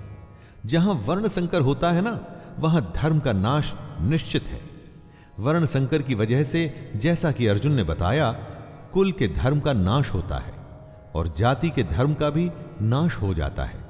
जहाँ 0.66 1.04
वर्ण 1.06 1.28
संकर 1.28 1.60
होता 1.60 1.90
है 1.90 2.00
ना, 2.00 2.20
वहाँ 2.58 2.92
धर्म 2.96 3.18
का 3.18 3.32
नाश 3.32 3.74
निश्चित 4.00 4.44
है। 4.44 4.60
वर्ण 5.38 5.66
संकर 5.66 6.02
की 6.02 6.14
वजह 6.14 6.42
से 6.42 6.92
जैसा 6.96 7.32
कि 7.32 7.46
अर्जुन 7.46 7.72
ने 7.72 7.84
बताया 7.84 8.55
कुल 8.96 9.10
के 9.12 9.26
धर्म 9.28 9.58
का 9.60 9.72
नाश 9.72 10.12
होता 10.14 10.36
है 10.38 10.52
और 11.14 11.28
जाति 11.28 11.70
के 11.70 11.82
धर्म 11.82 12.14
का 12.14 12.30
भी 12.30 12.50
नाश 12.82 13.16
हो 13.16 13.32
जाता 13.34 13.64
है। 13.64 13.80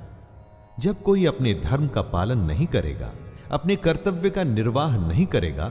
जब 0.79 1.03
कोई 1.03 1.25
अपने 1.27 1.53
धर्म 1.55 1.87
का 1.89 2.03
पालन 2.03 2.39
नहीं 2.39 2.67
करेगा, 2.67 3.11
अपने 3.51 3.77
कर्तव्य 3.77 4.31
का 4.31 4.45
निर्वाह 4.45 4.97
नहीं 4.99 5.27
करेगा 5.27 5.71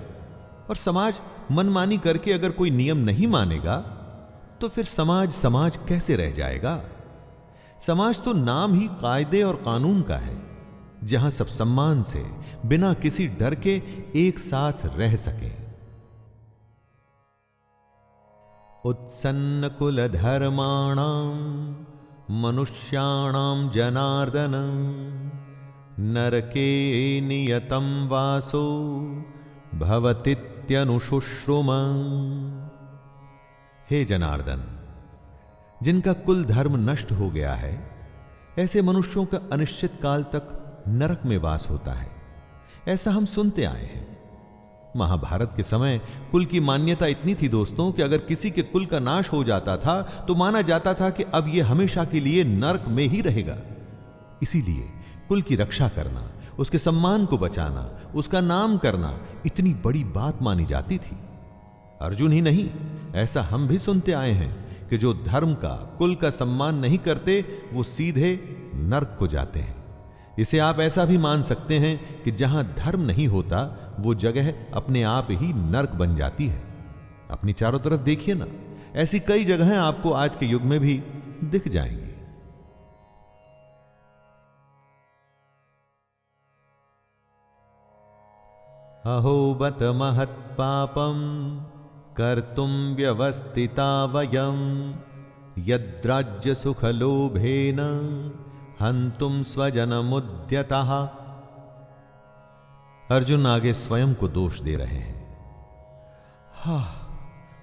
और 0.70 0.76
समाज 0.76 1.20
मनमानी 1.52 1.98
करके 1.98 2.34
अगर 2.34 2.52
कोई 2.52 2.70
नियम 2.70 2.98
नहीं 2.98 3.28
मानेगा 3.28 3.76
तो 4.62 4.68
फिर 4.68 4.86
समाज 4.86 5.32
समाज 5.32 5.80
कैसे 5.88 6.16
रह 6.16 6.32
जाएगा? 6.32 6.80
समाज 7.80 8.24
तो 8.24 8.34
नाम 8.34 8.74
ही 8.74 8.88
कायदे 9.02 9.44
और 9.44 9.56
कानून 9.56 10.02
का 10.02 10.18
है, 10.18 10.38
जहाँ 11.04 11.32
सब 11.32 11.48
सम्मान 11.48 12.04
से, 12.04 12.26
बिना 12.66 12.94
किसी 12.94 13.28
डर 13.28 13.56
के 13.56 13.76
एक 14.16 14.40
साथ 14.40 14.86
रह 14.86 15.16
सके। 15.16 15.65
उत्सन्न 18.86 19.70
कुल 19.80 20.08
धर्माणाम 20.08 21.38
मनुष्याणाम 22.42 23.70
जनार्दन, 23.70 24.52
नरके 26.00 27.22
नियतम 27.22 28.08
वासो 28.08 28.94
भवतीत्यनुशुश्रुम। 29.76 31.68
हे 33.90 34.06
जनार्दन, 34.06 34.80
जिनका 35.84 36.14
कुल 36.14 36.46
धर्म 36.46 36.90
नष्ट 36.90 37.12
हो 37.12 37.30
गया 37.30 37.54
है, 37.54 37.92
ऐसे 38.60 38.82
मनुष्यों 38.82 39.26
का 39.26 39.40
अनिश्चित 39.52 39.92
काल 40.04 40.24
तक 40.24 40.76
नरक 40.88 41.22
में 41.26 41.38
वास 41.38 41.68
होता 41.70 41.92
है। 41.92 42.12
ऐसा 42.88 43.12
हम 43.12 43.26
सुनते 43.26 43.64
आए 43.64 43.86
हैं। 43.86 44.15
महाभारत 44.96 45.54
के 45.58 45.64
समय 45.64 46.02
कुल 46.32 46.46
की 46.46 46.60
मान्यता 46.60 47.06
इतनी 47.06 47.36
थी 47.36 47.48
दोस्तों 47.48 47.92
कि 47.92 48.02
अगर 48.02 48.18
किसी 48.18 48.52
के 48.52 48.62
कुल 48.62 48.86
का 48.86 49.00
नाश 49.00 49.32
हो 49.32 49.44
जाता 49.44 49.78
था 49.78 50.02
तो 50.28 50.36
माना 50.36 50.62
जाता 50.62 50.94
था 50.94 51.10
कि 51.10 51.24
अब 51.24 51.48
यह 51.48 51.68
हमेशा 51.68 52.06
के 52.06 52.20
लिए 52.20 52.44
नरक 52.44 52.86
में 52.88 53.04
ही 53.04 53.22
रहेगा। 53.22 53.58
इसीलिए 54.44 54.90
कुल 55.30 55.42
की 55.42 55.56
रक्षा 55.56 55.88
करना, 55.88 56.32
उसके 56.60 56.78
सम्मान 56.78 57.26
को 57.26 57.38
बचाना, 57.38 57.90
उसका 58.16 58.42
नाम 58.42 58.78
करना 58.78 59.18
इतनी 59.46 59.74
बड़ी 59.74 60.04
बात 60.04 60.42
मानी 60.42 60.66
जाती 60.66 60.98
थी। 60.98 61.18
अर्जुन 62.02 62.32
ही 62.32 62.42
नहीं, 62.42 62.70
ऐसा 63.16 63.42
हम 63.42 63.68
भी 63.68 63.80
सुनते 63.80 64.12
आए 64.12 64.32
हैं 64.32 64.88
कि 64.90 64.98
जो 64.98 65.14
धर्म 65.14 65.54
का, 65.54 65.96
कुल 65.98 66.16
का 66.16 66.30
सम्मान 66.30 66.76
नहीं 66.76 66.98
करते, 66.98 67.46
वो 67.74 67.84
सीधे 67.84 68.58
नर्क 68.76 69.16
को 69.20 69.28
जाते 69.28 69.60
हैं। 69.60 69.85
इसे 70.40 70.60
आप 70.60 70.80
ऐसा 70.80 71.06
भी 71.06 71.18
मान 71.18 71.42
सकते 71.42 71.80
हैं 71.80 72.24
कि 72.24 72.32
जहाँ 72.32 72.74
धर्म 72.78 73.02
नहीं 73.02 73.28
होता, 73.28 73.82
वो 74.00 74.16
जगह 74.16 74.54
अपने 74.74 75.04
आप 75.04 75.28
ही 75.32 75.54
नर्क 75.54 75.90
बन 75.90 76.16
जाती 76.16 76.48
है। 76.48 76.64
अपनी 77.32 77.54
चारों 77.54 77.80
तरफ़ 77.80 78.02
देखिए 78.02 78.36
ना, 78.38 78.48
ऐसी 78.96 79.20
कई 79.20 79.46
जगहें 79.46 79.78
आपको 79.78 80.12
आज 80.12 80.36
के 80.36 80.46
युग 80.46 80.62
में 80.62 80.80
भी 80.80 81.04
दिख 81.44 81.68
जाएँगी। 81.68 82.06
अहो 89.06 89.56
बत 89.56 89.84
महत्पापम 89.84 91.16
कर्तुम 92.18 92.96
व्यवस्थिता 92.96 94.06
वयम, 94.06 94.96
यद्राज्य 95.60 96.56
सुख 96.56 96.76
सुखलोभेन 96.76 97.78
हंतुम 98.82 99.42
स्वजन 99.44 99.90
मुद्यता 99.90 100.82
अर्जुन 103.12 103.46
आगे 103.48 103.74
स्वयं 103.74 104.14
को 104.14 104.28
दोष 104.28 104.60
दे 104.60 104.76
रहे 104.76 104.98
हैं। 104.98 105.38
हा, 106.54 106.84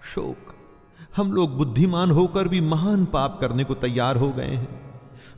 शोक। 0.04 0.54
हम 1.16 1.32
लोग 1.32 1.56
बुद्धिमान 1.56 2.10
होकर 2.10 2.48
भी 2.48 2.60
महान 2.60 3.04
पाप 3.04 3.38
करने 3.40 3.64
को 3.64 3.74
तैयार 3.74 4.16
हो 4.16 4.30
गए 4.30 4.46
हैं, 4.46 4.92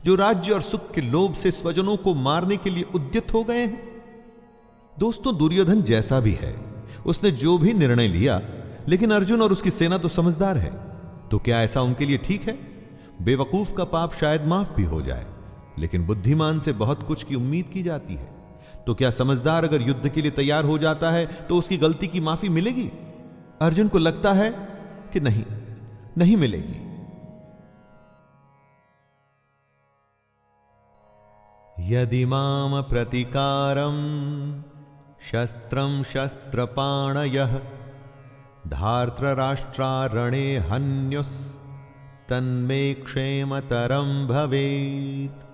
जो 0.05 0.15
राज्य 0.15 0.51
और 0.51 0.61
सुख 0.61 0.91
के 0.91 1.01
लोभ 1.01 1.33
से 1.33 1.51
स्वजनों 1.51 1.97
को 1.97 2.13
मारने 2.13 2.57
के 2.57 2.69
लिए 2.69 2.83
उद्यत 2.83 3.33
हो 3.33 3.43
गए 3.43 3.65
हैं। 3.65 4.03
दोस्तों, 4.99 5.37
दुर्योधन 5.37 5.81
जैसा 5.81 6.19
भी 6.19 6.33
है, 6.33 6.55
उसने 7.05 7.31
जो 7.31 7.57
भी 7.57 7.73
निर्णय 7.73 8.07
लिया, 8.07 8.41
लेकिन 8.87 9.11
अर्जुन 9.11 9.41
और 9.41 9.51
उसकी 9.51 9.71
सेना 9.71 9.97
तो 9.97 10.09
समझदार 10.09 10.57
है। 10.57 10.73
तो 11.29 11.39
क्या 11.39 11.61
ऐसा 11.61 11.81
उनके 11.81 12.05
लिए 12.05 12.17
ठीक 12.17 12.43
है? 12.43 12.53
बेवकूफ़ 13.21 13.73
का 13.73 13.83
पाप 13.83 14.13
शायद 14.13 14.45
माफ़ 14.45 14.73
भी 14.73 14.83
हो 14.83 15.01
जाए। 15.01 15.34
लेकिन 15.79 16.05
बुद्धिमान 16.05 16.59
से 16.59 16.71
बहुत 16.73 17.03
कुछ 17.07 17.23
की 17.23 17.35
उम्मीद 17.35 17.69
की 17.73 17.83
जाती 17.83 18.13
है। 18.13 18.33
तो 18.87 18.93
क्या 18.95 19.11
समझदार 19.11 19.63
अगर 19.63 19.81
युद्ध 19.81 20.09
के 20.09 20.21
लिए 20.21 20.31
तैयार 20.31 20.65
हो 20.65 20.77
जाता 20.77 21.11
है 21.11 21.25
तो 21.25 21.57
उसकी 21.57 21.77
गलती 21.77 22.07
की 22.07 22.19
माफ़ी 22.19 22.49
मिलेगी? 22.49 22.89
अर्जुन 23.61 23.87
को 23.87 23.97
लगता 23.97 24.33
है 24.33 24.49
कि 25.13 25.19
नहीं 25.19 25.43
नहीं 26.17 26.37
मिलेगी। 26.37 26.81
यदि 31.89 32.25
माम 32.25 32.81
प्रतिकारम 32.81 33.95
शस्त्रम 35.31 36.03
शस्त्रपाणय, 36.03 37.43
धार्तराष्ट्रारणे 38.67 40.45
हन्युस, 40.57 41.33
तन्मे 42.29 42.93
क्षेमतरम 42.93 44.27
भवेत। 44.27 45.44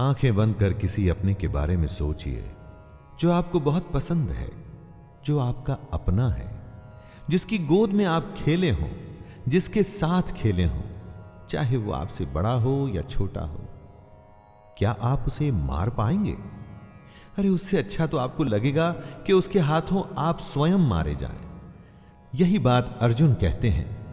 आँखें 0.00 0.36
बंद 0.36 0.54
कर 0.54 0.72
किसी 0.72 1.08
अपने 1.08 1.34
के 1.34 1.48
बारे 1.48 1.76
में 1.76 1.86
सोचिए, 1.86 2.50
जो 3.20 3.32
आपको 3.32 3.60
बहुत 3.60 3.90
पसंद 3.92 4.30
है, 4.30 4.48
जो 5.24 5.38
आपका 5.38 5.78
अपना 5.92 6.28
है, 6.28 6.62
जिसकी 7.30 7.58
गोद 7.58 7.90
में 7.90 8.04
आप 8.04 8.34
खेले 8.36 8.70
हो, 8.70 8.90
जिसके 9.48 9.82
साथ 9.82 10.22
खेले 10.22 10.64
हो, 10.64 10.82
चाहे 11.50 11.76
वो 11.76 11.92
आपसे 11.92 12.24
बड़ा 12.24 12.52
हो 12.52 12.88
या 12.88 13.02
छोटा 13.02 13.40
हो। 13.40 13.60
क्या 14.78 14.96
आप 15.00 15.24
उसे 15.26 15.50
मार 15.50 15.90
पाएँगे? 15.90 16.36
अरे, 17.38 17.48
उससे 17.48 17.78
अच्छा 17.78 18.06
तो 18.06 18.16
आपको 18.16 18.44
लगेगा 18.44 18.92
कि 18.92 19.32
उसके 19.32 19.58
हाथों 19.58 20.14
आप 20.18 20.38
स्वयं 20.38 20.78
मारे 20.78 21.14
जाएँ। 21.14 21.72
यही 22.34 22.58
बात 22.58 22.98
अर्जुन 23.00 23.34
कहते 23.34 23.68
हैं। 23.68 24.06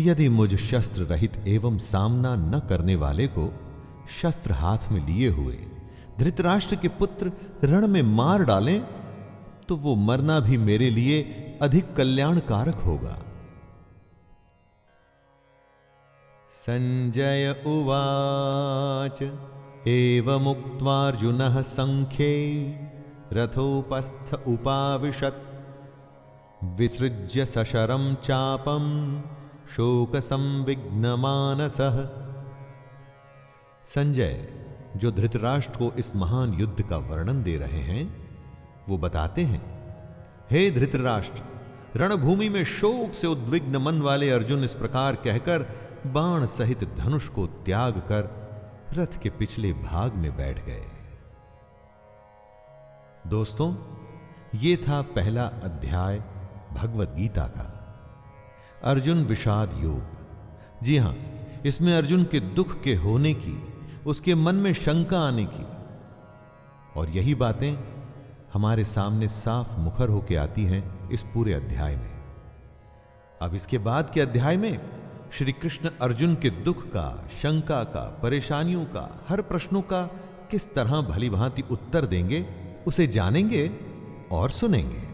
यदि 0.00 0.28
मुझ 0.28 0.56
शस्त्र 0.56 1.02
रहित 1.02 1.44
एवं 1.46 1.78
सामना 1.78 2.36
न 2.36 2.62
करने 2.68 2.96
वाले 2.96 3.26
को 3.26 3.64
शस्त्र 4.22 4.52
हाथ 4.52 4.90
में 4.92 5.06
लिए 5.06 5.28
हुए, 5.28 5.58
धृतराष्ट्र 6.18 6.76
के 6.76 6.88
पुत्र 6.88 7.32
रण 7.64 7.86
में 7.86 8.02
मार 8.02 8.44
डालें 8.44 8.80
तो 9.68 9.76
वो 9.76 9.94
मरना 9.94 10.40
भी 10.40 10.56
मेरे 10.58 10.90
लिए 10.90 11.22
अधिक 11.62 11.94
कल्याणकारक 11.96 12.74
होगा। 12.74 13.16
संजय 16.50 17.50
उवाच 17.66 19.22
मुक्वार्जुन 20.38 21.62
संख्ये, 21.62 22.34
रथोपस्थ 23.32 24.34
उपाविशत्। 24.48 25.44
विसृज्य 26.78 27.46
शोक 29.68 30.16
संविघ्न 30.16 31.14
मानसः 31.18 31.98
संजय, 33.88 34.48
जो 34.96 35.10
धृतराष्ट्र 35.10 35.78
को 35.78 35.92
इस 35.92 36.16
महान 36.16 36.54
युद्ध 36.54 36.82
का 36.82 36.96
वर्णन 36.96 37.42
दे 37.42 37.56
रहे 37.56 37.80
हैं, 37.80 38.30
वो 38.88 38.98
बताते 38.98 39.42
हैं, 39.42 39.62
हे 40.50 40.70
धृतराष्ट्र, 40.70 41.42
रणभूमि 41.96 42.48
में 42.48 42.64
शोक 42.64 43.12
से 43.12 43.26
उद्विग्न 43.26 43.76
मन 43.76 44.00
वाले 44.00 44.30
अर्जुन 44.30 44.64
इस 44.64 44.74
प्रकार 44.74 45.16
कहकर 45.16 45.62
बाण 46.06 46.46
सहित 46.46 46.84
धनुष 46.84 47.28
को 47.28 47.46
त्याग 47.46 47.92
कर 47.92 48.50
रथ 48.94 49.20
के 49.22 49.30
पिछले 49.30 49.72
भाग 49.72 50.14
में 50.14 50.36
बैठ 50.36 50.66
गए। 50.66 50.84
दोस्तों, 53.26 53.76
ये 54.54 54.76
था 54.76 55.02
पहला 55.02 55.46
अध्याय 55.46 56.22
भगवत 56.72 57.08
गीता 57.08 57.46
का। 57.46 57.74
अर्जुन 58.84 59.24
विषाद 59.24 59.80
योग। 59.82 60.02
जी 60.82 60.96
हाँ, 60.96 61.16
इसमें 61.66 61.96
अर्जुन 61.96 62.24
के 62.24 62.40
दुख 62.40 62.82
के 62.82 62.94
होने 62.94 63.34
की 63.34 63.67
उसके 64.08 64.34
मन 64.34 64.54
में 64.54 64.72
शंका 64.72 65.20
आने 65.20 65.44
की। 65.44 65.66
और 67.00 67.08
यही 67.08 67.34
बातें 67.34 67.78
हमारे 68.52 68.84
सामने 68.84 69.28
साफ़ 69.28 69.78
मुखर 69.78 70.08
होकर 70.08 70.38
आती 70.38 70.64
हैं 70.64 71.10
इस 71.10 71.22
पूरे 71.22 71.52
अध्याय 71.52 71.96
में। 71.96 72.24
अब 73.42 73.54
इसके 73.54 73.78
बाद 73.78 74.10
के 74.10 74.20
अध्याय 74.20 74.56
में 74.56 74.80
श्री 75.32 75.52
कृष्ण 75.52 75.90
अर्जुन 76.00 76.34
के 76.34 76.50
दुख 76.50 76.86
का, 76.86 77.28
शंका 77.42 77.84
का, 77.84 78.20
परेशानियों 78.22 78.84
का, 78.84 79.24
हर 79.28 79.42
प्रश्नों 79.42 79.82
का 79.82 80.02
किस 80.50 80.74
तरह 80.74 81.00
भली 81.00 81.30
भांति 81.30 81.62
उत्तर 81.70 82.04
देंगे, 82.04 82.46
उसे 82.86 83.06
जानेंगे 83.06 83.70
और 84.32 84.50
सुनेंगे। 84.50 85.08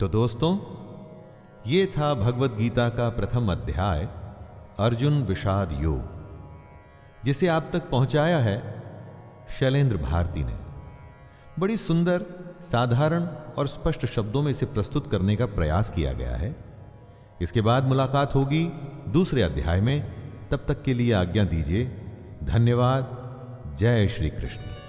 तो 0.00 0.08
दोस्तों, 0.08 0.58
ये 1.66 1.86
था 1.86 2.14
भगवत 2.14 2.52
गीता 2.52 2.88
का 2.88 3.08
प्रथम 3.08 3.52
अध्याय, 3.52 4.08
अर्जुन 4.78 5.22
विषाद 5.22 5.78
योग। 5.80 6.15
जिसे 7.24 7.46
आप 7.46 7.70
तक 7.72 7.90
पहुँचाया 7.90 8.38
है, 8.38 8.82
शैलेंद्र 9.58 9.96
भारती 9.96 10.44
ने। 10.44 10.56
बड़ी 11.58 11.76
सुंदर, 11.76 12.24
साधारण 12.60 13.26
और 13.58 13.66
स्पष्ट 13.66 14.06
शब्दों 14.06 14.42
में 14.42 14.50
इसे 14.50 14.66
प्रस्तुत 14.66 15.10
करने 15.10 15.36
का 15.36 15.46
प्रयास 15.46 15.90
किया 15.90 16.12
गया 16.12 16.36
है। 16.36 16.56
इसके 17.42 17.60
बाद 17.60 17.84
मुलाकात 17.84 18.34
होगी 18.34 18.64
दूसरे 19.08 19.42
अध्याय 19.42 19.80
में। 19.80 20.12
तब 20.50 20.64
तक 20.68 20.82
के 20.82 20.94
लिए 20.94 21.12
आज्ञा 21.12 21.44
दीजिए, 21.44 21.84
धन्यवाद, 22.44 23.22
जय 23.78 24.08
श्री 24.08 24.30
कृष्ण। 24.30 24.85